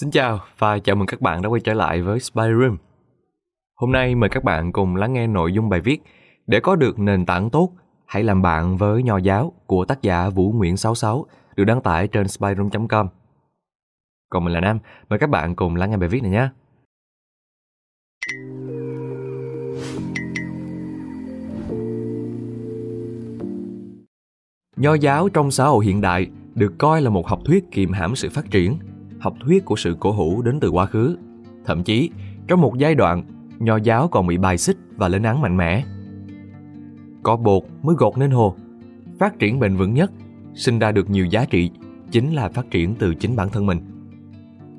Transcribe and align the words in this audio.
Xin 0.00 0.10
chào 0.10 0.40
và 0.58 0.78
chào 0.78 0.96
mừng 0.96 1.06
các 1.06 1.20
bạn 1.20 1.42
đã 1.42 1.48
quay 1.48 1.60
trở 1.60 1.74
lại 1.74 2.02
với 2.02 2.20
Spy 2.20 2.42
Room. 2.60 2.76
Hôm 3.76 3.92
nay 3.92 4.14
mời 4.14 4.30
các 4.30 4.44
bạn 4.44 4.72
cùng 4.72 4.96
lắng 4.96 5.12
nghe 5.12 5.26
nội 5.26 5.52
dung 5.52 5.68
bài 5.68 5.80
viết 5.80 6.02
Để 6.46 6.60
có 6.60 6.76
được 6.76 6.98
nền 6.98 7.26
tảng 7.26 7.50
tốt, 7.50 7.72
hãy 8.06 8.22
làm 8.22 8.42
bạn 8.42 8.76
với 8.76 9.02
nho 9.02 9.16
giáo 9.16 9.52
của 9.66 9.84
tác 9.84 10.02
giả 10.02 10.28
Vũ 10.28 10.52
Nguyễn 10.52 10.76
66 10.76 11.26
được 11.56 11.64
đăng 11.64 11.82
tải 11.82 12.08
trên 12.08 12.28
spyroom.com. 12.28 13.08
Còn 14.30 14.44
mình 14.44 14.54
là 14.54 14.60
Nam, 14.60 14.78
mời 15.08 15.18
các 15.18 15.30
bạn 15.30 15.56
cùng 15.56 15.76
lắng 15.76 15.90
nghe 15.90 15.96
bài 15.96 16.08
viết 16.08 16.22
này 16.22 16.30
nhé. 16.30 16.48
Nho 24.76 24.94
giáo 24.94 25.28
trong 25.28 25.50
xã 25.50 25.64
hội 25.64 25.84
hiện 25.84 26.00
đại 26.00 26.26
được 26.54 26.74
coi 26.78 27.02
là 27.02 27.10
một 27.10 27.26
học 27.26 27.40
thuyết 27.44 27.64
kiềm 27.70 27.92
hãm 27.92 28.16
sự 28.16 28.30
phát 28.30 28.50
triển, 28.50 28.78
học 29.20 29.34
thuyết 29.40 29.64
của 29.64 29.76
sự 29.76 29.96
cổ 30.00 30.12
hủ 30.12 30.42
đến 30.42 30.60
từ 30.60 30.68
quá 30.68 30.86
khứ. 30.86 31.16
Thậm 31.64 31.82
chí, 31.82 32.10
trong 32.48 32.60
một 32.60 32.78
giai 32.78 32.94
đoạn, 32.94 33.24
nho 33.58 33.76
giáo 33.76 34.08
còn 34.08 34.26
bị 34.26 34.38
bài 34.38 34.58
xích 34.58 34.76
và 34.96 35.08
lên 35.08 35.22
án 35.22 35.40
mạnh 35.40 35.56
mẽ. 35.56 35.84
Có 37.22 37.36
bột 37.36 37.62
mới 37.82 37.96
gột 37.98 38.18
nên 38.18 38.30
hồ. 38.30 38.56
Phát 39.18 39.38
triển 39.38 39.58
bền 39.58 39.76
vững 39.76 39.94
nhất, 39.94 40.12
sinh 40.54 40.78
ra 40.78 40.92
được 40.92 41.10
nhiều 41.10 41.26
giá 41.26 41.44
trị, 41.44 41.70
chính 42.10 42.32
là 42.32 42.48
phát 42.48 42.70
triển 42.70 42.94
từ 42.94 43.14
chính 43.14 43.36
bản 43.36 43.48
thân 43.48 43.66
mình. 43.66 43.78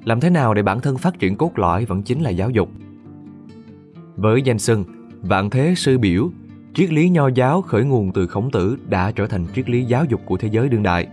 Làm 0.03 0.20
thế 0.20 0.30
nào 0.30 0.53
để 0.53 0.61
bản 0.61 0.80
thân 0.80 0.97
phát 0.97 1.19
triển 1.19 1.35
cốt 1.35 1.52
lõi 1.59 1.85
vẫn 1.85 2.03
chính 2.03 2.22
là 2.22 2.30
giáo 2.30 2.49
dục. 2.49 2.69
Với 4.16 4.41
danh 4.41 4.59
xưng 4.59 4.83
Vạn 5.22 5.49
Thế 5.49 5.73
Sư 5.75 5.97
Biểu, 5.97 6.30
triết 6.73 6.91
lý 6.91 7.09
nho 7.09 7.27
giáo 7.27 7.61
khởi 7.61 7.83
nguồn 7.83 8.11
từ 8.11 8.27
khổng 8.27 8.52
tử 8.52 8.77
đã 8.89 9.11
trở 9.11 9.27
thành 9.27 9.45
triết 9.55 9.69
lý 9.69 9.83
giáo 9.83 10.05
dục 10.05 10.22
của 10.25 10.38
thế 10.38 10.49
giới 10.52 10.69
đương 10.69 10.83
đại. 10.83 11.08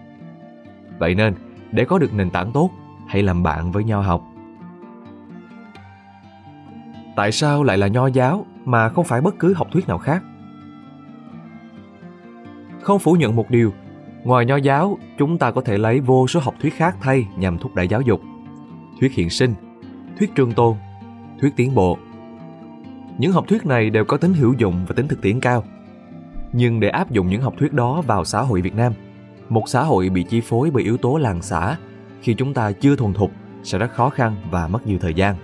Vậy 0.98 1.14
nên, 1.14 1.34
để 1.72 1.84
có 1.84 1.98
được 1.98 2.14
nền 2.14 2.30
tảng 2.30 2.52
tốt, 2.52 2.70
hãy 3.14 3.22
làm 3.22 3.42
bạn 3.42 3.72
với 3.72 3.84
nho 3.84 4.00
học. 4.00 4.24
Tại 7.16 7.32
sao 7.32 7.62
lại 7.62 7.78
là 7.78 7.86
nho 7.86 8.06
giáo 8.06 8.46
mà 8.64 8.88
không 8.88 9.04
phải 9.04 9.20
bất 9.20 9.38
cứ 9.38 9.54
học 9.54 9.66
thuyết 9.72 9.88
nào 9.88 9.98
khác? 9.98 10.22
Không 12.80 12.98
phủ 12.98 13.12
nhận 13.12 13.36
một 13.36 13.50
điều, 13.50 13.72
ngoài 14.24 14.46
nho 14.46 14.56
giáo, 14.56 14.98
chúng 15.18 15.38
ta 15.38 15.50
có 15.50 15.60
thể 15.60 15.78
lấy 15.78 16.00
vô 16.00 16.26
số 16.28 16.40
học 16.40 16.54
thuyết 16.60 16.74
khác 16.74 16.96
thay 17.00 17.26
nhằm 17.36 17.58
thúc 17.58 17.74
đẩy 17.74 17.88
giáo 17.88 18.00
dục. 18.00 18.20
Thuyết 19.00 19.12
hiện 19.12 19.30
sinh, 19.30 19.54
thuyết 20.18 20.34
trường 20.34 20.52
tôn, 20.52 20.76
thuyết 21.40 21.56
tiến 21.56 21.74
bộ. 21.74 21.98
Những 23.18 23.32
học 23.32 23.44
thuyết 23.48 23.66
này 23.66 23.90
đều 23.90 24.04
có 24.04 24.16
tính 24.16 24.34
hữu 24.34 24.54
dụng 24.58 24.84
và 24.88 24.94
tính 24.96 25.08
thực 25.08 25.22
tiễn 25.22 25.40
cao. 25.40 25.64
Nhưng 26.52 26.80
để 26.80 26.88
áp 26.88 27.10
dụng 27.10 27.28
những 27.28 27.42
học 27.42 27.54
thuyết 27.58 27.72
đó 27.72 28.02
vào 28.06 28.24
xã 28.24 28.40
hội 28.40 28.60
Việt 28.60 28.74
Nam, 28.74 28.92
một 29.48 29.62
xã 29.66 29.82
hội 29.82 30.08
bị 30.08 30.22
chi 30.22 30.40
phối 30.40 30.70
bởi 30.70 30.82
yếu 30.82 30.96
tố 30.96 31.16
làng 31.16 31.42
xã 31.42 31.76
khi 32.20 32.34
chúng 32.34 32.54
ta 32.54 32.72
chưa 32.72 32.96
thuần 32.96 33.12
thục 33.14 33.30
sẽ 33.62 33.78
rất 33.78 33.92
khó 33.92 34.10
khăn 34.10 34.36
và 34.50 34.68
mất 34.68 34.86
nhiều 34.86 34.98
thời 35.00 35.14
gian. 35.14 35.36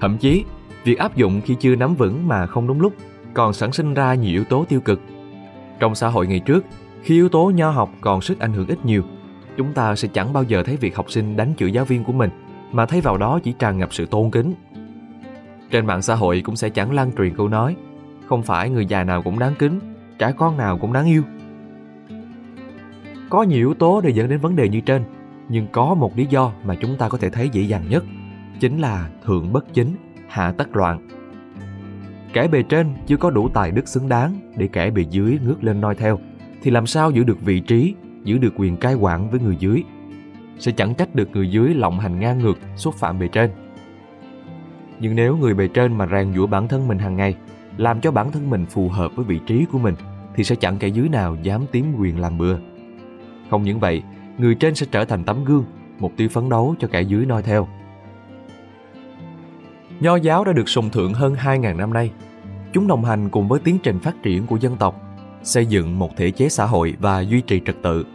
Thậm 0.00 0.18
chí, 0.18 0.44
việc 0.84 0.98
áp 0.98 1.16
dụng 1.16 1.40
khi 1.40 1.56
chưa 1.60 1.76
nắm 1.76 1.94
vững 1.94 2.28
mà 2.28 2.46
không 2.46 2.66
đúng 2.66 2.80
lúc 2.80 2.92
còn 3.34 3.52
sản 3.52 3.72
sinh 3.72 3.94
ra 3.94 4.14
nhiều 4.14 4.32
yếu 4.32 4.44
tố 4.44 4.64
tiêu 4.68 4.80
cực. 4.80 5.00
Trong 5.80 5.94
xã 5.94 6.08
hội 6.08 6.26
ngày 6.26 6.40
trước, 6.40 6.64
khi 7.02 7.14
yếu 7.14 7.28
tố 7.28 7.52
nho 7.54 7.70
học 7.70 7.90
còn 8.00 8.20
sức 8.20 8.38
ảnh 8.38 8.52
hưởng 8.52 8.66
ít 8.66 8.84
nhiều, 8.84 9.02
chúng 9.56 9.72
ta 9.72 9.96
sẽ 9.96 10.08
chẳng 10.12 10.32
bao 10.32 10.42
giờ 10.42 10.62
thấy 10.62 10.76
việc 10.76 10.96
học 10.96 11.10
sinh 11.10 11.36
đánh 11.36 11.54
chửi 11.58 11.72
giáo 11.72 11.84
viên 11.84 12.04
của 12.04 12.12
mình, 12.12 12.30
mà 12.72 12.86
thấy 12.86 13.00
vào 13.00 13.16
đó 13.16 13.38
chỉ 13.42 13.52
tràn 13.52 13.78
ngập 13.78 13.94
sự 13.94 14.06
tôn 14.06 14.30
kính. 14.30 14.54
Trên 15.70 15.86
mạng 15.86 16.02
xã 16.02 16.14
hội 16.14 16.42
cũng 16.44 16.56
sẽ 16.56 16.68
chẳng 16.68 16.92
lan 16.92 17.10
truyền 17.18 17.34
câu 17.36 17.48
nói 17.48 17.76
không 18.28 18.42
phải 18.42 18.70
người 18.70 18.86
già 18.86 19.04
nào 19.04 19.22
cũng 19.22 19.38
đáng 19.38 19.54
kính, 19.58 19.80
trẻ 20.18 20.32
con 20.36 20.56
nào 20.56 20.78
cũng 20.78 20.92
đáng 20.92 21.06
yêu. 21.06 21.22
Có 23.30 23.42
nhiều 23.42 23.58
yếu 23.58 23.74
tố 23.74 24.00
để 24.00 24.10
dẫn 24.10 24.28
đến 24.28 24.40
vấn 24.40 24.56
đề 24.56 24.68
như 24.68 24.80
trên, 24.80 25.04
nhưng 25.48 25.66
có 25.72 25.94
một 25.94 26.16
lý 26.16 26.26
do 26.26 26.52
mà 26.64 26.74
chúng 26.74 26.96
ta 26.96 27.08
có 27.08 27.18
thể 27.18 27.30
thấy 27.30 27.48
dễ 27.48 27.62
dàng 27.62 27.84
nhất, 27.88 28.04
chính 28.60 28.78
là 28.78 29.10
thượng 29.24 29.52
bất 29.52 29.74
chính, 29.74 29.96
hạ 30.28 30.52
tất 30.58 30.76
loạn. 30.76 31.08
Kẻ 32.32 32.48
bề 32.48 32.62
trên 32.62 32.94
chưa 33.06 33.16
có 33.16 33.30
đủ 33.30 33.48
tài 33.48 33.70
đức 33.70 33.88
xứng 33.88 34.08
đáng 34.08 34.52
để 34.56 34.68
kẻ 34.72 34.90
bề 34.90 35.04
dưới 35.10 35.38
ngước 35.44 35.64
lên 35.64 35.80
noi 35.80 35.94
theo, 35.94 36.18
thì 36.62 36.70
làm 36.70 36.86
sao 36.86 37.10
giữ 37.10 37.24
được 37.24 37.40
vị 37.40 37.60
trí, 37.60 37.94
giữ 38.24 38.38
được 38.38 38.52
quyền 38.56 38.76
cai 38.76 38.94
quản 38.94 39.30
với 39.30 39.40
người 39.40 39.56
dưới? 39.56 39.84
Sẽ 40.58 40.72
chẳng 40.72 40.94
trách 40.94 41.14
được 41.14 41.30
người 41.32 41.50
dưới 41.50 41.74
lộng 41.74 42.00
hành 42.00 42.20
ngang 42.20 42.38
ngược, 42.38 42.58
xúc 42.76 42.94
phạm 42.94 43.18
bề 43.18 43.28
trên. 43.28 43.50
Nhưng 45.00 45.16
nếu 45.16 45.36
người 45.36 45.54
bề 45.54 45.68
trên 45.68 45.98
mà 45.98 46.06
rèn 46.06 46.34
giũa 46.34 46.46
bản 46.46 46.68
thân 46.68 46.88
mình 46.88 46.98
hàng 46.98 47.16
ngày, 47.16 47.34
làm 47.76 48.00
cho 48.00 48.10
bản 48.10 48.32
thân 48.32 48.50
mình 48.50 48.66
phù 48.66 48.88
hợp 48.88 49.12
với 49.16 49.24
vị 49.24 49.40
trí 49.46 49.64
của 49.72 49.78
mình, 49.78 49.94
thì 50.34 50.44
sẽ 50.44 50.54
chẳng 50.54 50.78
kẻ 50.78 50.88
dưới 50.88 51.08
nào 51.08 51.36
dám 51.42 51.62
tiếm 51.72 51.94
quyền 51.98 52.18
làm 52.18 52.38
bừa. 52.38 52.58
Không 53.50 53.62
những 53.62 53.80
vậy, 53.80 54.02
người 54.38 54.54
trên 54.54 54.74
sẽ 54.74 54.86
trở 54.90 55.04
thành 55.04 55.24
tấm 55.24 55.44
gương, 55.44 55.64
mục 55.98 56.12
tiêu 56.16 56.28
phấn 56.28 56.48
đấu 56.48 56.74
cho 56.78 56.88
kẻ 56.88 57.02
dưới 57.02 57.26
noi 57.26 57.42
theo. 57.42 57.68
Nho 60.00 60.16
giáo 60.16 60.44
đã 60.44 60.52
được 60.52 60.68
sùng 60.68 60.90
thượng 60.90 61.14
hơn 61.14 61.34
2.000 61.34 61.76
năm 61.76 61.92
nay. 61.92 62.10
Chúng 62.72 62.88
đồng 62.88 63.04
hành 63.04 63.28
cùng 63.28 63.48
với 63.48 63.60
tiến 63.60 63.78
trình 63.82 63.98
phát 63.98 64.22
triển 64.22 64.46
của 64.46 64.56
dân 64.56 64.76
tộc, 64.76 65.02
xây 65.42 65.66
dựng 65.66 65.98
một 65.98 66.16
thể 66.16 66.30
chế 66.30 66.48
xã 66.48 66.64
hội 66.64 66.94
và 67.00 67.20
duy 67.20 67.40
trì 67.40 67.60
trật 67.66 67.76
tự. 67.82 68.06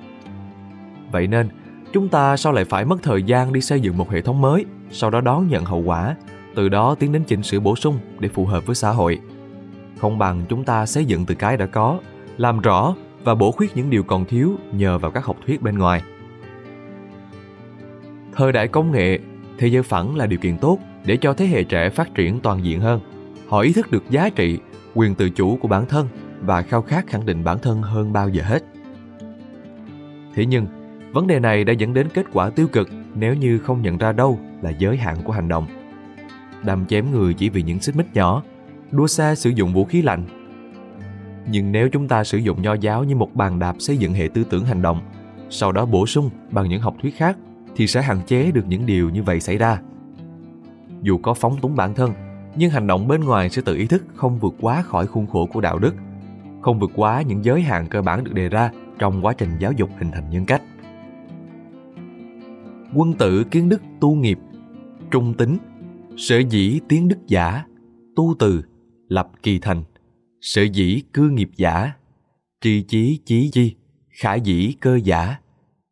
Vậy 1.12 1.28
nên, 1.28 1.50
chúng 1.94 2.10
ta 2.10 2.38
sao 2.38 2.54
lại 2.54 2.66
phải 2.66 2.86
mất 2.86 3.04
thời 3.04 3.24
gian 3.24 3.54
đi 3.54 3.62
xây 3.62 3.80
dựng 3.82 3.98
một 3.98 4.12
hệ 4.12 4.22
thống 4.22 4.42
mới, 4.42 4.66
sau 4.92 5.10
đó 5.10 5.22
đón 5.22 5.48
nhận 5.48 5.66
hậu 5.66 5.80
quả, 5.80 6.16
từ 6.56 6.70
đó 6.70 6.96
tiến 6.96 7.12
đến 7.12 7.24
chỉnh 7.28 7.44
sửa 7.44 7.60
bổ 7.60 7.76
sung 7.76 8.00
để 8.20 8.30
phù 8.30 8.46
hợp 8.46 8.66
với 8.66 8.76
xã 8.76 8.90
hội. 8.90 9.20
Không 10.02 10.18
bằng 10.18 10.46
chúng 10.50 10.64
ta 10.64 10.86
xây 10.86 11.06
dựng 11.06 11.26
từ 11.26 11.36
cái 11.36 11.58
đã 11.58 11.66
có, 11.66 12.00
làm 12.38 12.60
rõ 12.60 12.96
và 13.24 13.36
bổ 13.36 13.52
khuyết 13.52 13.72
những 13.76 13.90
điều 13.90 14.04
còn 14.04 14.26
thiếu 14.26 14.52
nhờ 14.72 14.98
vào 14.98 15.12
các 15.12 15.26
học 15.26 15.38
thuyết 15.46 15.62
bên 15.62 15.78
ngoài. 15.78 16.02
Thời 18.36 18.52
đại 18.52 18.68
công 18.68 18.92
nghệ, 18.92 19.20
thế 19.58 19.68
giới 19.68 19.84
phẳng 19.84 20.16
là 20.16 20.26
điều 20.26 20.40
kiện 20.40 20.58
tốt 20.58 20.80
để 21.06 21.18
cho 21.18 21.34
thế 21.34 21.46
hệ 21.46 21.64
trẻ 21.64 21.90
phát 21.90 22.16
triển 22.16 22.40
toàn 22.40 22.64
diện 22.64 22.80
hơn. 22.80 23.00
Họ 23.48 23.60
ý 23.60 23.74
thức 23.74 23.92
được 23.92 24.04
giá 24.10 24.30
trị, 24.30 24.60
quyền 24.94 25.16
tự 25.16 25.30
chủ 25.30 25.58
của 25.62 25.68
bản 25.68 25.86
thân 25.86 26.08
và 26.42 26.62
khao 26.62 26.82
khát 26.82 27.08
khẳng 27.08 27.26
định 27.26 27.44
bản 27.44 27.60
thân 27.60 27.82
hơn 27.82 28.14
bao 28.14 28.30
giờ 28.30 28.44
hết. 28.44 28.64
Thế 30.36 30.46
nhưng, 30.46 30.68
vấn 31.12 31.28
đề 31.28 31.40
này 31.40 31.64
đã 31.64 31.74
dẫn 31.74 31.94
đến 31.94 32.08
kết 32.14 32.26
quả 32.34 32.50
tiêu 32.50 32.68
cực 32.68 32.90
nếu 33.16 33.34
như 33.34 33.60
không 33.60 33.82
nhận 33.82 33.98
ra 33.98 34.12
đâu 34.12 34.40
là 34.62 34.70
giới 34.70 34.98
hạn 34.98 35.18
của 35.24 35.34
hành 35.34 35.48
động. 35.48 35.68
Đâm 36.64 36.86
chém 36.86 37.12
người 37.12 37.34
chỉ 37.34 37.50
vì 37.50 37.62
những 37.62 37.80
xích 37.80 37.96
mích 37.96 38.14
nhỏ, 38.14 38.44
đua 38.92 39.08
xe 39.08 39.36
sử 39.36 39.50
dụng 39.50 39.74
vũ 39.74 39.86
khí 39.86 40.02
lạnh 40.02 40.43
nhưng 41.50 41.72
nếu 41.72 41.90
chúng 41.90 42.08
ta 42.08 42.24
sử 42.24 42.38
dụng 42.38 42.62
nho 42.62 42.74
giáo 42.74 43.04
như 43.04 43.16
một 43.16 43.36
bàn 43.36 43.60
đạp 43.60 43.76
xây 43.80 43.98
dựng 43.98 44.14
hệ 44.14 44.30
tư 44.34 44.44
tưởng 44.50 44.66
hành 44.66 44.82
động, 44.82 45.02
sau 45.50 45.72
đó 45.72 45.86
bổ 45.86 46.06
sung 46.06 46.30
bằng 46.52 46.70
những 46.70 46.82
học 46.82 46.96
thuyết 47.02 47.16
khác, 47.16 47.38
thì 47.76 47.88
sẽ 47.88 48.02
hạn 48.02 48.22
chế 48.28 48.52
được 48.52 48.68
những 48.68 48.86
điều 48.86 49.10
như 49.10 49.24
vậy 49.24 49.40
xảy 49.40 49.58
ra. 49.58 49.82
Dù 51.02 51.18
có 51.18 51.34
phóng 51.34 51.58
túng 51.62 51.76
bản 51.76 51.94
thân, 51.94 52.14
nhưng 52.56 52.72
hành 52.72 52.88
động 52.88 53.08
bên 53.08 53.22
ngoài 53.22 53.50
sẽ 53.50 53.62
tự 53.66 53.76
ý 53.76 53.88
thức 53.88 54.04
không 54.16 54.40
vượt 54.40 54.54
quá 54.62 54.82
khỏi 54.82 55.08
khuôn 55.08 55.28
khổ 55.28 55.46
của 55.54 55.62
đạo 55.62 55.80
đức, 55.80 55.96
không 56.62 56.80
vượt 56.80 56.92
quá 56.96 57.22
những 57.22 57.46
giới 57.46 57.62
hạn 57.62 57.88
cơ 57.88 58.02
bản 58.02 58.24
được 58.24 58.34
đề 58.34 58.50
ra 58.50 58.72
trong 59.00 59.26
quá 59.26 59.34
trình 59.34 59.50
giáo 59.60 59.72
dục 59.72 59.90
hình 60.00 60.12
thành 60.12 60.30
nhân 60.30 60.46
cách. 60.46 60.62
Quân 62.96 63.14
tử 63.14 63.44
kiến 63.44 63.70
đức 63.70 63.82
tu 64.00 64.16
nghiệp, 64.16 64.40
trung 65.12 65.34
tính, 65.34 65.58
sở 66.18 66.38
dĩ 66.38 66.80
tiến 66.88 67.08
đức 67.08 67.28
giả, 67.28 67.64
tu 68.16 68.36
từ, 68.40 68.62
lập 69.08 69.30
kỳ 69.44 69.60
thành 69.60 69.84
Sở 70.44 70.62
dĩ 70.62 71.02
cư 71.14 71.30
nghiệp 71.30 71.50
giả, 71.56 71.92
tri 72.62 72.84
chí 72.88 73.20
chí 73.26 73.50
chi, 73.54 73.76
khả 74.10 74.36
dĩ 74.36 74.76
cơ 74.80 75.00
giả, 75.04 75.36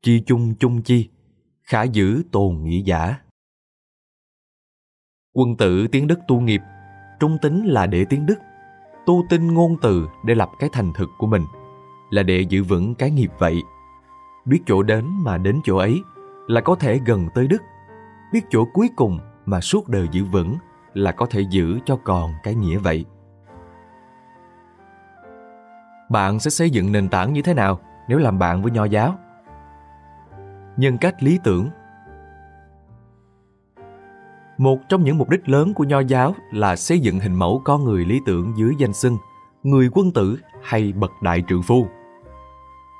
tri 0.02 0.24
chung 0.26 0.54
chung 0.60 0.82
chi, 0.82 1.10
khả 1.64 1.84
giữ 1.84 2.24
tồn 2.32 2.64
nghĩa 2.64 2.82
giả. 2.86 3.16
Quân 5.34 5.58
tử 5.58 5.88
tiến 5.88 6.08
đức 6.08 6.20
tu 6.28 6.40
nghiệp, 6.40 6.62
trung 7.20 7.38
tính 7.42 7.66
là 7.66 7.86
để 7.86 8.06
tiến 8.06 8.26
đức, 8.26 8.40
tu 9.06 9.24
tinh 9.30 9.54
ngôn 9.54 9.76
từ 9.82 10.08
để 10.26 10.36
lập 10.36 10.50
cái 10.60 10.70
thành 10.74 10.94
thực 10.96 11.10
của 11.18 11.28
mình, 11.28 11.44
là 12.10 12.24
để 12.24 12.42
giữ 12.50 12.64
vững 12.64 12.96
cái 12.96 13.12
nghiệp 13.12 13.32
vậy. 13.40 13.56
Biết 14.46 14.60
chỗ 14.66 14.84
đến 14.84 15.06
mà 15.24 15.38
đến 15.38 15.60
chỗ 15.64 15.78
ấy 15.78 16.02
là 16.48 16.62
có 16.62 16.76
thể 16.76 17.00
gần 17.06 17.28
tới 17.36 17.48
đức, 17.48 17.62
biết 18.34 18.42
chỗ 18.50 18.66
cuối 18.74 18.90
cùng 18.96 19.20
mà 19.46 19.62
suốt 19.62 19.90
đời 19.90 20.08
giữ 20.12 20.26
vững 20.26 20.56
là 20.94 21.12
có 21.12 21.26
thể 21.26 21.42
giữ 21.42 21.80
cho 21.86 21.96
còn 22.04 22.32
cái 22.44 22.56
nghĩa 22.56 22.78
vậy 22.78 23.06
bạn 26.12 26.40
sẽ 26.40 26.50
xây 26.50 26.70
dựng 26.70 26.92
nền 26.92 27.10
tảng 27.10 27.34
như 27.34 27.42
thế 27.42 27.54
nào 27.54 27.80
nếu 28.08 28.18
làm 28.18 28.40
bạn 28.40 28.62
với 28.62 28.72
nho 28.72 28.86
giáo? 28.86 29.16
Nhân 30.78 30.98
cách 30.98 31.24
lý 31.24 31.40
tưởng. 31.44 31.70
Một 34.58 34.80
trong 34.90 35.04
những 35.04 35.18
mục 35.18 35.30
đích 35.30 35.50
lớn 35.50 35.74
của 35.74 35.84
nho 35.84 36.00
giáo 36.00 36.36
là 36.52 36.76
xây 36.76 37.00
dựng 37.00 37.20
hình 37.20 37.36
mẫu 37.36 37.62
con 37.66 37.84
người 37.84 38.06
lý 38.06 38.20
tưởng 38.26 38.54
dưới 38.58 38.74
danh 38.78 38.94
xưng 38.94 39.18
người 39.64 39.90
quân 39.94 40.12
tử 40.12 40.38
hay 40.64 40.94
bậc 40.94 41.12
đại 41.22 41.44
trượng 41.48 41.64
phu. 41.64 41.88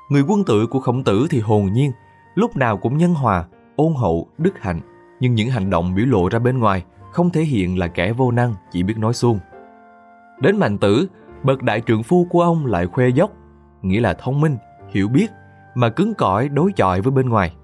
Người 0.08 0.22
quân 0.28 0.44
tử 0.44 0.66
của 0.66 0.80
khổng 0.80 1.04
tử 1.04 1.26
thì 1.30 1.40
hồn 1.40 1.72
nhiên, 1.72 1.92
lúc 2.34 2.56
nào 2.56 2.76
cũng 2.76 2.98
nhân 2.98 3.14
hòa, 3.14 3.44
ôn 3.76 3.94
hậu, 3.94 4.28
đức 4.38 4.58
hạnh, 4.60 4.80
nhưng 5.20 5.34
những 5.34 5.50
hành 5.50 5.70
động 5.70 5.94
biểu 5.94 6.06
lộ 6.06 6.28
ra 6.28 6.38
bên 6.38 6.58
ngoài 6.58 6.84
không 7.12 7.30
thể 7.30 7.42
hiện 7.42 7.78
là 7.78 7.86
kẻ 7.86 8.12
vô 8.12 8.30
năng 8.30 8.54
chỉ 8.70 8.82
biết 8.82 8.98
nói 8.98 9.14
suông. 9.14 9.38
Đến 10.40 10.56
mạnh 10.56 10.78
tử 10.78 11.06
bậc 11.42 11.62
đại 11.62 11.80
trượng 11.80 12.02
phu 12.02 12.26
của 12.30 12.42
ông 12.42 12.66
lại 12.66 12.86
khoe 12.86 13.08
dốc, 13.08 13.30
nghĩa 13.82 14.00
là 14.00 14.14
thông 14.14 14.40
minh, 14.40 14.56
hiểu 14.88 15.08
biết, 15.08 15.30
mà 15.74 15.88
cứng 15.88 16.14
cỏi 16.14 16.48
đối 16.48 16.72
chọi 16.72 17.00
với 17.00 17.10
bên 17.10 17.28
ngoài. 17.28 17.54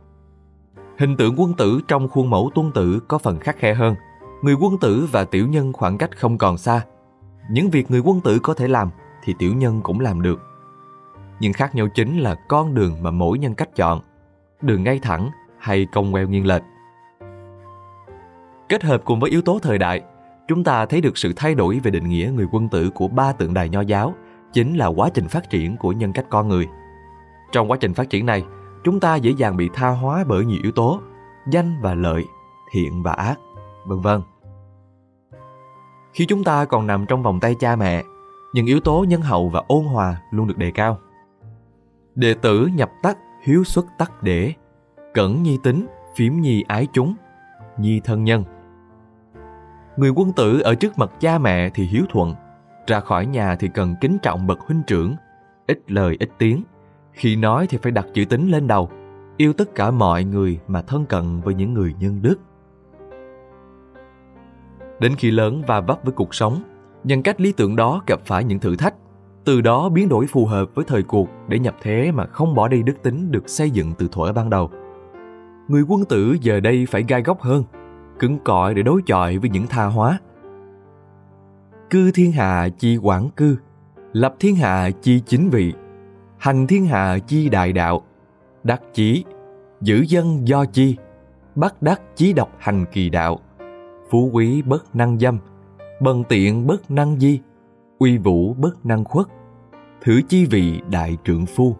Hình 0.98 1.16
tượng 1.16 1.34
quân 1.40 1.54
tử 1.54 1.80
trong 1.88 2.08
khuôn 2.08 2.30
mẫu 2.30 2.50
tuân 2.54 2.72
tử 2.72 3.00
có 3.08 3.18
phần 3.18 3.38
khắc 3.38 3.58
khe 3.58 3.74
hơn. 3.74 3.94
Người 4.42 4.54
quân 4.54 4.78
tử 4.80 5.08
và 5.12 5.24
tiểu 5.24 5.48
nhân 5.48 5.72
khoảng 5.72 5.98
cách 5.98 6.18
không 6.18 6.38
còn 6.38 6.58
xa. 6.58 6.84
Những 7.50 7.70
việc 7.70 7.90
người 7.90 8.00
quân 8.00 8.20
tử 8.20 8.38
có 8.42 8.54
thể 8.54 8.68
làm 8.68 8.90
thì 9.24 9.34
tiểu 9.38 9.54
nhân 9.54 9.80
cũng 9.82 10.00
làm 10.00 10.22
được. 10.22 10.40
Nhưng 11.40 11.52
khác 11.52 11.74
nhau 11.74 11.88
chính 11.94 12.18
là 12.18 12.34
con 12.48 12.74
đường 12.74 13.02
mà 13.02 13.10
mỗi 13.10 13.38
nhân 13.38 13.54
cách 13.54 13.76
chọn. 13.76 14.00
Đường 14.60 14.84
ngay 14.84 14.98
thẳng 14.98 15.30
hay 15.58 15.86
cong 15.92 16.12
queo 16.12 16.28
nghiêng 16.28 16.46
lệch. 16.46 16.62
Kết 18.68 18.84
hợp 18.84 19.02
cùng 19.04 19.20
với 19.20 19.30
yếu 19.30 19.42
tố 19.42 19.58
thời 19.62 19.78
đại, 19.78 20.02
chúng 20.48 20.64
ta 20.64 20.86
thấy 20.86 21.00
được 21.00 21.18
sự 21.18 21.32
thay 21.36 21.54
đổi 21.54 21.80
về 21.82 21.90
định 21.90 22.08
nghĩa 22.08 22.32
người 22.34 22.46
quân 22.50 22.68
tử 22.68 22.90
của 22.90 23.08
ba 23.08 23.32
tượng 23.32 23.54
đài 23.54 23.68
nho 23.68 23.80
giáo 23.80 24.14
chính 24.52 24.76
là 24.76 24.86
quá 24.86 25.10
trình 25.14 25.28
phát 25.28 25.50
triển 25.50 25.76
của 25.76 25.92
nhân 25.92 26.12
cách 26.12 26.26
con 26.30 26.48
người. 26.48 26.68
Trong 27.52 27.70
quá 27.70 27.76
trình 27.80 27.94
phát 27.94 28.10
triển 28.10 28.26
này, 28.26 28.44
chúng 28.84 29.00
ta 29.00 29.16
dễ 29.16 29.30
dàng 29.30 29.56
bị 29.56 29.70
tha 29.74 29.88
hóa 29.88 30.24
bởi 30.28 30.44
nhiều 30.44 30.58
yếu 30.62 30.72
tố, 30.72 31.00
danh 31.50 31.80
và 31.80 31.94
lợi, 31.94 32.24
thiện 32.72 33.02
và 33.02 33.12
ác, 33.12 33.38
vân 33.86 34.00
vân. 34.00 34.20
Khi 36.12 36.26
chúng 36.26 36.44
ta 36.44 36.64
còn 36.64 36.86
nằm 36.86 37.06
trong 37.06 37.22
vòng 37.22 37.40
tay 37.40 37.54
cha 37.60 37.76
mẹ, 37.76 38.04
những 38.54 38.66
yếu 38.66 38.80
tố 38.80 39.04
nhân 39.08 39.20
hậu 39.20 39.48
và 39.48 39.62
ôn 39.68 39.84
hòa 39.84 40.20
luôn 40.30 40.46
được 40.46 40.58
đề 40.58 40.70
cao. 40.70 40.98
Đệ 42.14 42.34
tử 42.34 42.66
nhập 42.74 42.90
tắc, 43.02 43.18
hiếu 43.42 43.64
xuất 43.64 43.86
tắc 43.98 44.22
để, 44.22 44.52
cẩn 45.14 45.42
nhi 45.42 45.58
tính, 45.62 45.86
phím 46.16 46.40
nhi 46.40 46.64
ái 46.68 46.86
chúng, 46.92 47.14
nhi 47.78 48.00
thân 48.04 48.24
nhân. 48.24 48.44
Người 49.98 50.10
quân 50.10 50.32
tử 50.32 50.60
ở 50.60 50.74
trước 50.74 50.98
mặt 50.98 51.10
cha 51.20 51.38
mẹ 51.38 51.70
thì 51.70 51.84
hiếu 51.84 52.02
thuận, 52.08 52.34
ra 52.86 53.00
khỏi 53.00 53.26
nhà 53.26 53.56
thì 53.56 53.68
cần 53.74 53.94
kính 54.00 54.18
trọng 54.22 54.46
bậc 54.46 54.60
huynh 54.60 54.82
trưởng, 54.86 55.14
ít 55.66 55.90
lời 55.90 56.16
ít 56.20 56.30
tiếng. 56.38 56.62
Khi 57.12 57.36
nói 57.36 57.66
thì 57.70 57.78
phải 57.82 57.92
đặt 57.92 58.06
chữ 58.14 58.24
tính 58.24 58.48
lên 58.48 58.66
đầu, 58.66 58.90
yêu 59.36 59.52
tất 59.52 59.74
cả 59.74 59.90
mọi 59.90 60.24
người 60.24 60.60
mà 60.68 60.82
thân 60.82 61.06
cận 61.06 61.40
với 61.40 61.54
những 61.54 61.74
người 61.74 61.94
nhân 62.00 62.22
đức. 62.22 62.36
Đến 65.00 65.14
khi 65.18 65.30
lớn 65.30 65.62
và 65.66 65.80
vấp 65.80 65.98
với 66.04 66.12
cuộc 66.12 66.34
sống, 66.34 66.62
nhân 67.04 67.22
cách 67.22 67.40
lý 67.40 67.52
tưởng 67.52 67.76
đó 67.76 68.02
gặp 68.06 68.20
phải 68.24 68.44
những 68.44 68.58
thử 68.58 68.76
thách, 68.76 68.94
từ 69.44 69.60
đó 69.60 69.88
biến 69.88 70.08
đổi 70.08 70.26
phù 70.26 70.46
hợp 70.46 70.74
với 70.74 70.84
thời 70.84 71.02
cuộc 71.02 71.28
để 71.48 71.58
nhập 71.58 71.76
thế 71.82 72.12
mà 72.12 72.26
không 72.26 72.54
bỏ 72.54 72.68
đi 72.68 72.82
đức 72.82 73.02
tính 73.02 73.32
được 73.32 73.48
xây 73.48 73.70
dựng 73.70 73.92
từ 73.98 74.08
thuở 74.12 74.32
ban 74.32 74.50
đầu. 74.50 74.70
Người 75.68 75.82
quân 75.88 76.04
tử 76.04 76.36
giờ 76.40 76.60
đây 76.60 76.86
phải 76.90 77.04
gai 77.08 77.22
góc 77.22 77.40
hơn, 77.40 77.64
cứng 78.18 78.38
cỏi 78.44 78.74
để 78.74 78.82
đối 78.82 79.02
chọi 79.06 79.38
với 79.38 79.50
những 79.50 79.66
tha 79.66 79.84
hóa. 79.84 80.18
Cư 81.90 82.10
thiên 82.10 82.32
hạ 82.32 82.68
chi 82.78 82.96
quản 82.96 83.28
cư, 83.30 83.56
lập 84.12 84.34
thiên 84.40 84.56
hạ 84.56 84.90
chi 85.02 85.20
chính 85.26 85.50
vị, 85.50 85.74
hành 86.38 86.66
thiên 86.66 86.86
hạ 86.86 87.18
chi 87.26 87.48
đại 87.48 87.72
đạo, 87.72 88.02
đắc 88.64 88.82
chí, 88.92 89.24
giữ 89.80 90.04
dân 90.08 90.48
do 90.48 90.64
chi, 90.64 90.96
bắt 91.54 91.82
đắc 91.82 92.00
chí 92.14 92.32
độc 92.32 92.50
hành 92.58 92.84
kỳ 92.92 93.10
đạo, 93.10 93.38
phú 94.10 94.30
quý 94.32 94.62
bất 94.62 94.96
năng 94.96 95.18
dâm, 95.18 95.38
bần 96.00 96.24
tiện 96.28 96.66
bất 96.66 96.90
năng 96.90 97.20
di, 97.20 97.40
uy 97.98 98.18
vũ 98.18 98.54
bất 98.54 98.86
năng 98.86 99.04
khuất, 99.04 99.26
thử 100.00 100.20
chi 100.28 100.46
vị 100.46 100.80
đại 100.90 101.16
trượng 101.24 101.46
phu. 101.46 101.76